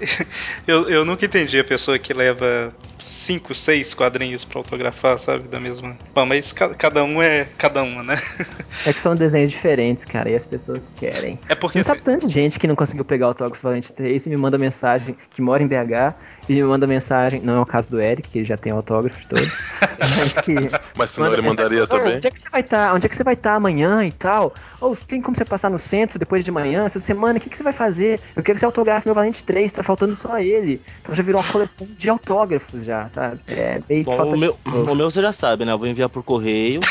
[0.66, 5.48] eu, eu nunca entendi a pessoa que leva cinco, seis quadrinhos pra autografar, sabe?
[5.48, 5.96] Da mesma.
[6.14, 8.16] Bom, mas ca- cada um é cada uma, né?
[8.86, 11.38] É que são desenhos diferentes, cara, e as pessoas querem.
[11.48, 11.74] É porque.
[11.74, 14.36] Você não sabe tanta gente que não conseguiu pegar o autógrafo Valente 3 e me
[14.41, 16.14] manda mensagem, que mora em BH,
[16.49, 19.20] e me manda mensagem, não é o caso do Eric, que ele já tem autógrafo
[19.20, 19.62] de todos,
[20.18, 20.55] mas que
[20.97, 22.16] Mas senão Manda ele mandaria mensagem, "Ô, também.
[22.16, 22.95] Onde é que você vai estar?
[22.95, 24.53] Onde é que você vai estar amanhã e tal?
[24.80, 27.38] Ou tem como você passar no centro depois de manhã, essa semana?
[27.38, 28.20] O que, que você vai fazer?
[28.34, 30.80] Eu quero que você autografe meu Valente 3, tá faltando só ele.
[31.03, 33.41] Então já virou uma coleção de autógrafos já, sabe?
[33.47, 35.72] É meio que Bom, falta o meu, o meu você já sabe, né?
[35.72, 36.80] Eu vou enviar por correio.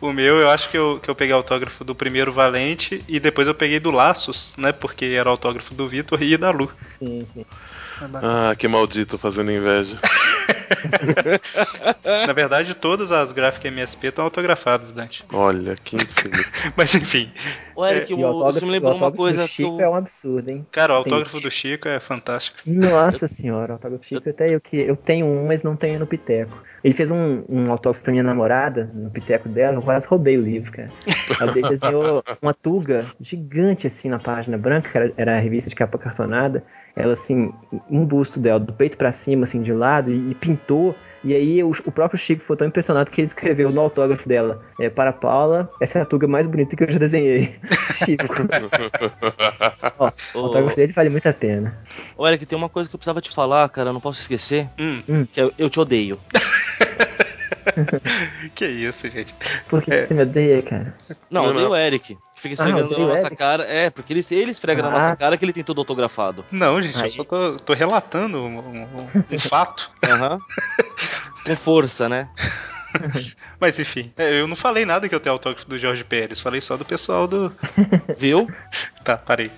[0.00, 3.48] O meu, eu acho que eu, que eu peguei autógrafo do primeiro Valente e depois
[3.48, 4.72] eu peguei do Laços, né?
[4.72, 6.70] Porque era autógrafo do Vitor e da Lu.
[6.98, 7.44] Sim, sim.
[8.22, 9.96] Ah, que maldito fazendo inveja.
[12.26, 15.24] Na verdade, todas as gráficas MSP estão autografadas, Dante.
[15.32, 16.50] Olha, que infinito.
[16.76, 17.30] Mas enfim,
[17.74, 19.94] Ô, Eric, E o o- me o lembrou uma coisa do que Chico é um
[19.94, 20.66] absurdo, hein?
[20.70, 22.58] cara, o Tem- autógrafo do Chico é fantástico.
[22.66, 25.98] Nossa senhora, o autógrafo do Chico, até eu que eu tenho um, mas não tenho
[25.98, 26.56] no Piteco.
[26.82, 30.42] Ele fez um, um autógrafo pra minha namorada, no Piteco dela, eu quase roubei o
[30.42, 30.90] livro, cara.
[31.40, 35.76] Ela desenhou uma tuga gigante assim na página branca, que era, era a revista de
[35.76, 36.64] capa cartonada.
[36.98, 37.52] Ela assim,
[37.88, 40.96] um busto dela, do peito pra cima, assim, de lado, e, e pintou.
[41.24, 44.60] E aí o, o próprio Chico ficou tão impressionado que ele escreveu no autógrafo dela:
[44.80, 47.54] é, Para Paula, essa é a tuga mais bonita que eu já desenhei.
[47.94, 48.26] Chico.
[49.98, 51.78] Ó, o Ô, autógrafo dele vale muito a pena.
[52.16, 54.68] ô, Eric, tem uma coisa que eu precisava te falar, cara, eu não posso esquecer.
[54.78, 56.18] Hum, Que eu, eu te odeio.
[58.54, 59.34] que isso, gente.
[59.68, 60.04] Por que É.
[60.06, 60.94] você me odeia, cara?
[61.30, 61.72] Não, Não, eu odeio não.
[61.72, 62.16] o Eric.
[62.38, 63.36] Fica esfregando odeio na nossa Eric?
[63.36, 63.64] cara.
[63.64, 64.92] É, porque ele, ele esfrega na Ah.
[64.92, 66.44] nossa cara que ele tem tudo autografado.
[66.50, 67.10] Não, gente, eu Aí.
[67.10, 69.90] só tô, tô relatando um, um- um fato.
[70.04, 70.38] Aham.
[71.44, 72.30] Com força, né?
[73.60, 76.60] Mas enfim, é, eu não falei nada que eu tenho autógrafo do Jorge Pérez, falei
[76.60, 77.52] só do pessoal do.
[78.16, 78.48] Viu?
[79.04, 79.50] Tá, parei.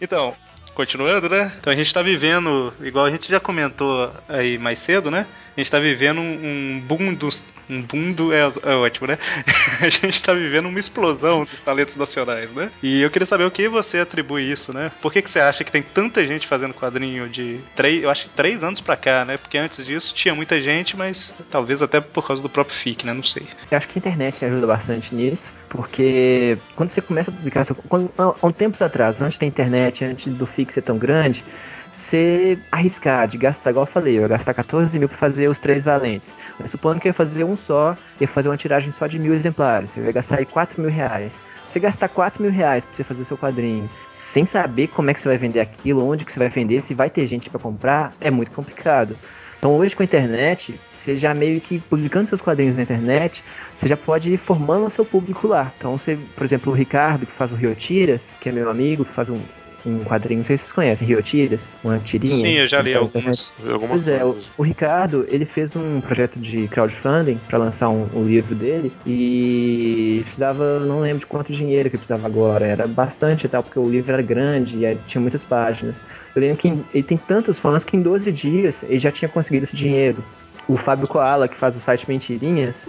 [0.00, 0.34] Então,
[0.74, 1.52] continuando, né?
[1.60, 5.26] Então a gente tá vivendo, igual a gente já comentou aí mais cedo, né?
[5.56, 7.42] A gente tá vivendo um boom dos.
[7.68, 8.32] Um boom do.
[8.32, 9.18] É, é ótimo, né?
[9.80, 12.70] A gente tá vivendo uma explosão dos talentos nacionais, né?
[12.82, 14.90] E eu queria saber o que você atribui isso, né?
[15.02, 18.02] Por que, que você acha que tem tanta gente fazendo quadrinho de três.
[18.02, 19.36] Eu acho que três anos pra cá, né?
[19.36, 23.12] Porque antes disso tinha muita gente, mas talvez até por causa do próprio FIC, né?
[23.12, 23.46] Não sei.
[23.70, 28.10] Eu acho que a internet ajuda bastante nisso, porque quando você começa a publicar, quando,
[28.16, 31.44] há um tempos atrás, antes da internet, antes do FIC ser tão grande,
[31.90, 35.58] você arriscar de gastar, igual eu falei, eu ia gastar 14 mil pra fazer os
[35.58, 36.36] três valentes.
[36.58, 39.34] Mas supondo que eu ia fazer um só, ia fazer uma tiragem só de mil
[39.34, 41.42] exemplares, eu ia gastar aí 4 mil reais.
[41.68, 45.20] Você gastar 4 mil reais pra você fazer seu quadrinho, sem saber como é que
[45.20, 48.12] você vai vender aquilo, onde que você vai vender, se vai ter gente pra comprar,
[48.20, 49.16] é muito complicado.
[49.58, 53.42] Então hoje com a internet, você já meio que publicando seus quadrinhos na internet,
[53.76, 55.72] você já pode ir formando o seu público lá.
[55.76, 59.04] Então você, por exemplo, o Ricardo, que faz o Rio Tiras, que é meu amigo,
[59.04, 59.40] que faz um,
[59.86, 62.34] um quadrinho, não sei se vocês conhecem, Rio Tiras, uma tirinha.
[62.34, 63.52] Sim, eu já li algumas.
[63.64, 68.08] algumas Pois é, o, o Ricardo, ele fez um projeto de crowdfunding para lançar um,
[68.12, 73.46] um livro dele e precisava, não lembro de quanto dinheiro que precisava agora, era bastante
[73.46, 76.04] e tal, porque o livro era grande e tinha muitas páginas.
[76.34, 79.64] Eu lembro que ele tem tantos fãs que em 12 dias ele já tinha conseguido
[79.64, 80.22] esse dinheiro.
[80.68, 82.88] O Fábio Koala, que faz o site Mentirinhas,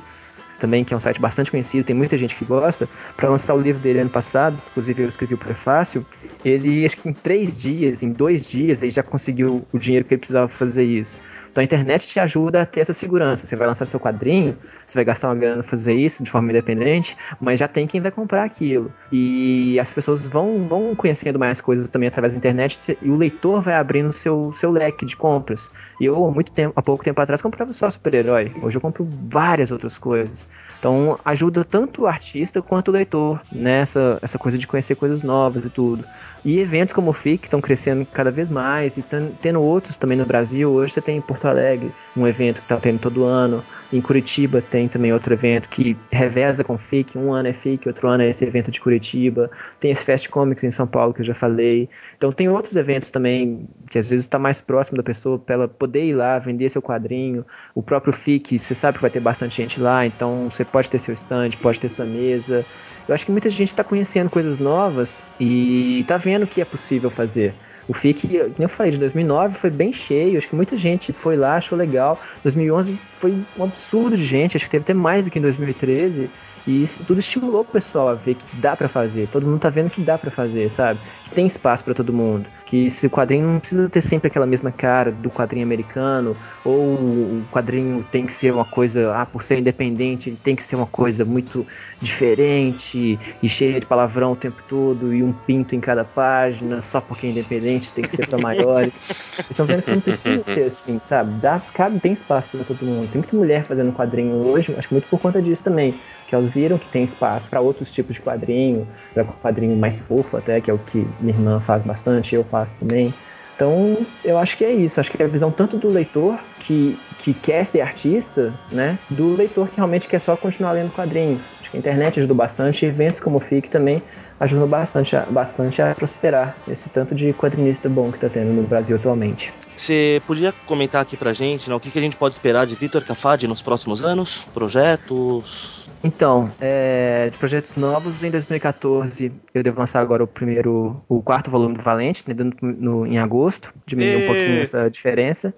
[0.58, 3.62] também, que é um site bastante conhecido, tem muita gente que gosta, para lançar o
[3.62, 6.05] livro dele ano passado, inclusive eu escrevi o prefácio,
[6.43, 10.14] ele, acho que em três dias, em dois dias, ele já conseguiu o dinheiro que
[10.14, 11.22] ele precisava pra fazer isso.
[11.58, 13.47] Então a internet te ajuda a ter essa segurança.
[13.47, 14.55] Você vai lançar seu quadrinho,
[14.86, 18.12] você vai gastar uma grana fazer isso de forma independente, mas já tem quem vai
[18.12, 18.93] comprar aquilo.
[19.12, 23.60] E as pessoas vão, vão conhecendo mais coisas também através da internet e o leitor
[23.60, 25.72] vai abrindo seu, seu leque de compras.
[25.99, 28.53] E eu, há muito tempo, há pouco tempo atrás, comprava só super-herói.
[28.62, 30.47] Hoje eu compro várias outras coisas.
[30.78, 35.66] Então ajuda tanto o artista quanto o leitor nessa essa coisa de conhecer coisas novas
[35.66, 36.05] e tudo.
[36.48, 39.04] E eventos como o FIC estão crescendo cada vez mais e
[39.41, 40.72] tendo outros também no Brasil.
[40.72, 43.62] Hoje você tem em Porto Alegre um evento que está tendo todo ano.
[43.92, 47.18] Em Curitiba tem também outro evento que reveza com FIC.
[47.18, 49.50] Um ano é FIC, outro ano é esse evento de Curitiba.
[49.80, 51.88] Tem esse Fast Comics em São Paulo que eu já falei.
[52.18, 55.68] Então tem outros eventos também que às vezes está mais próximo da pessoa para ela
[55.70, 57.46] poder ir lá vender seu quadrinho.
[57.74, 61.00] O próprio FIC, você sabe que vai ter bastante gente lá, então você pode ter
[61.00, 62.66] seu stand, pode ter sua mesa.
[63.08, 67.10] Eu acho que muita gente está conhecendo coisas novas e tá vendo que é possível
[67.10, 67.54] fazer.
[67.88, 71.38] O FIC, como eu falei, de 2009 foi bem cheio, acho que muita gente foi
[71.38, 72.20] lá, achou legal.
[72.44, 76.30] 2011 foi um absurdo de gente, acho que teve até mais do que em 2013.
[76.68, 79.30] E isso tudo estimulou o pessoal a ver que dá pra fazer.
[79.30, 81.00] Todo mundo tá vendo que dá pra fazer, sabe?
[81.24, 82.46] Que tem espaço pra todo mundo.
[82.68, 87.45] Que esse quadrinho não precisa ter sempre aquela mesma cara do quadrinho americano, ou o
[87.49, 90.86] quadrinho tem que ser uma coisa, ah, por ser independente, ele tem que ser uma
[90.86, 91.65] coisa muito
[92.01, 96.99] diferente e cheia de palavrão o tempo todo e um pinto em cada página, só
[96.99, 99.01] porque é independente tem que ser para maiores.
[99.01, 101.39] Vocês estão vendo que não precisa ser assim, sabe?
[101.39, 103.09] Dá, cabe, tem espaço para todo mundo.
[103.09, 105.95] Tem muita mulher fazendo quadrinho hoje, acho que muito por conta disso também.
[106.28, 110.36] Que elas viram que tem espaço para outros tipos de quadrinho, para quadrinho mais fofo
[110.36, 113.14] até, que é o que minha irmã faz bastante, eu faço também.
[113.55, 114.99] Então, eu acho que é isso.
[114.99, 118.99] Acho que é a visão tanto do leitor que, que quer ser artista, né?
[119.10, 121.58] Do leitor que realmente quer só continuar lendo quadrinhos.
[121.60, 124.03] Acho que a internet ajudou bastante, eventos como o FIC também
[124.39, 128.62] ajudam bastante a, bastante a prosperar esse tanto de quadrinista bom que tá tendo no
[128.62, 129.51] Brasil atualmente.
[129.78, 132.74] Você podia comentar aqui pra gente né, o que, que a gente pode esperar de
[132.74, 134.50] Vitor Cafadi nos próximos anos?
[134.52, 135.88] Projetos?
[136.04, 141.49] Então, é, de projetos novos, em 2014 eu devo lançar agora o primeiro, o quarto
[141.49, 144.24] volume do Valente, né, dando no, em agosto, diminuir Ê!
[144.24, 145.54] um pouquinho essa diferença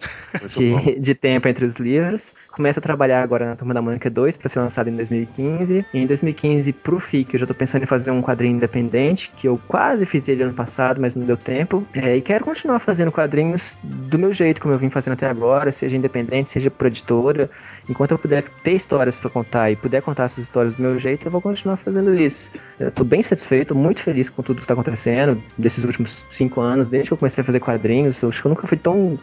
[0.45, 2.33] de, de tempo entre os livros.
[2.51, 5.85] Começo a trabalhar agora na Turma da Mônica 2 para ser lançado em 2015.
[5.93, 9.47] E em 2015, pro FIC, eu já tô pensando em fazer um quadrinho independente, que
[9.47, 11.85] eu quase fiz ele ano passado, mas não deu tempo.
[11.93, 13.77] É, e quero continuar fazendo quadrinhos
[14.09, 17.49] do meu jeito, como eu vim fazendo até agora, seja independente, seja por editora.
[17.87, 21.27] Enquanto eu puder ter histórias para contar e puder contar essas histórias do meu jeito,
[21.27, 22.51] eu vou continuar fazendo isso.
[22.79, 26.89] Eu tô bem satisfeito, muito feliz com tudo que tá acontecendo desses últimos cinco anos,
[26.89, 28.21] desde que eu comecei a fazer quadrinhos.
[28.21, 29.19] Eu acho que eu nunca fui tão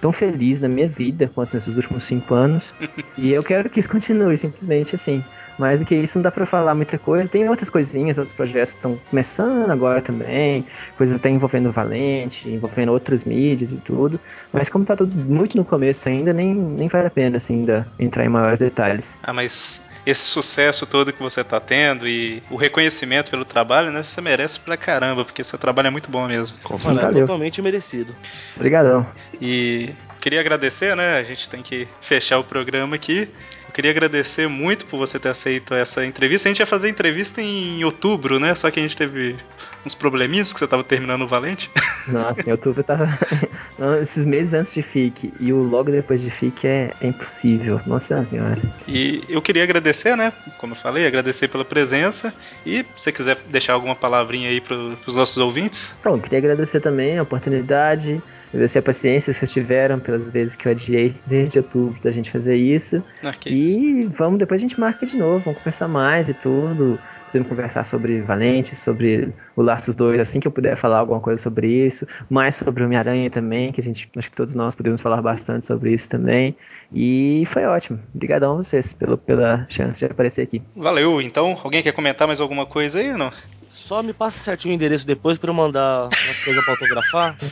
[0.00, 2.74] tão feliz na minha vida quanto nesses últimos cinco anos.
[3.16, 5.22] e eu quero que isso continue, simplesmente assim.
[5.58, 7.28] Mais do que isso, não dá pra falar muita coisa.
[7.28, 10.64] Tem outras coisinhas, outros projetos que estão começando agora também.
[10.96, 14.20] Coisas até envolvendo o Valente, envolvendo outras mídias e tudo.
[14.52, 17.86] Mas como tá tudo muito no começo ainda, nem, nem vale a pena assim, ainda
[17.98, 19.18] entrar em maiores detalhes.
[19.22, 24.02] Ah, mas esse sucesso todo que você tá tendo e o reconhecimento pelo trabalho, né?
[24.02, 26.56] Você merece pra caramba, porque seu trabalho é muito bom mesmo.
[26.86, 27.20] Olha, é valeu.
[27.20, 28.16] totalmente merecido.
[28.56, 29.06] Obrigadão.
[29.38, 31.18] E queria agradecer, né?
[31.18, 33.28] A gente tem que fechar o programa aqui.
[33.68, 36.48] Eu queria agradecer muito por você ter aceito essa entrevista.
[36.48, 38.54] A gente ia fazer entrevista em outubro, né?
[38.54, 39.36] Só que a gente teve
[39.84, 41.70] uns probleminhas que você tava terminando o Valente.
[42.08, 42.84] Nossa, em outubro.
[43.78, 47.80] Não, Esses meses antes de FIC e o logo depois de FIC é, é impossível.
[47.86, 48.60] Nossa senhora.
[48.88, 50.32] E eu queria agradecer, né?
[50.56, 52.32] Como eu falei, agradecer pela presença.
[52.64, 55.94] E se você quiser deixar alguma palavrinha aí pro, pros nossos ouvintes.
[56.02, 60.66] Bom, queria agradecer também a oportunidade, agradecer a paciência que vocês tiveram pelas vezes que
[60.66, 63.02] eu adiei desde outubro da gente fazer isso.
[63.22, 63.78] Ah, que isso.
[63.78, 66.98] E vamos, depois a gente marca de novo, vamos conversar mais e tudo.
[67.26, 71.42] Podemos conversar sobre Valente, sobre o Laços 2, assim que eu puder falar alguma coisa
[71.42, 72.06] sobre isso.
[72.30, 75.66] Mais sobre o Homem-Aranha também, que a gente, acho que todos nós podemos falar bastante
[75.66, 76.56] sobre isso também.
[76.94, 77.98] E foi ótimo.
[78.14, 80.62] Obrigadão a vocês pelo, pela chance de aparecer aqui.
[80.76, 81.58] Valeu, então.
[81.62, 83.32] Alguém quer comentar mais alguma coisa aí ou não?
[83.68, 87.36] Só me passa certinho o endereço depois pra eu mandar umas coisas pra autografar.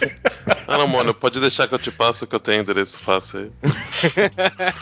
[0.68, 3.52] Ah, não, mano, pode deixar que eu te passo que eu tenho endereço fácil aí.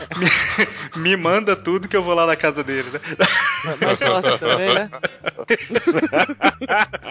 [0.96, 3.00] Me manda tudo que eu vou lá na casa dele, né?
[3.84, 4.90] Mais fácil também, né?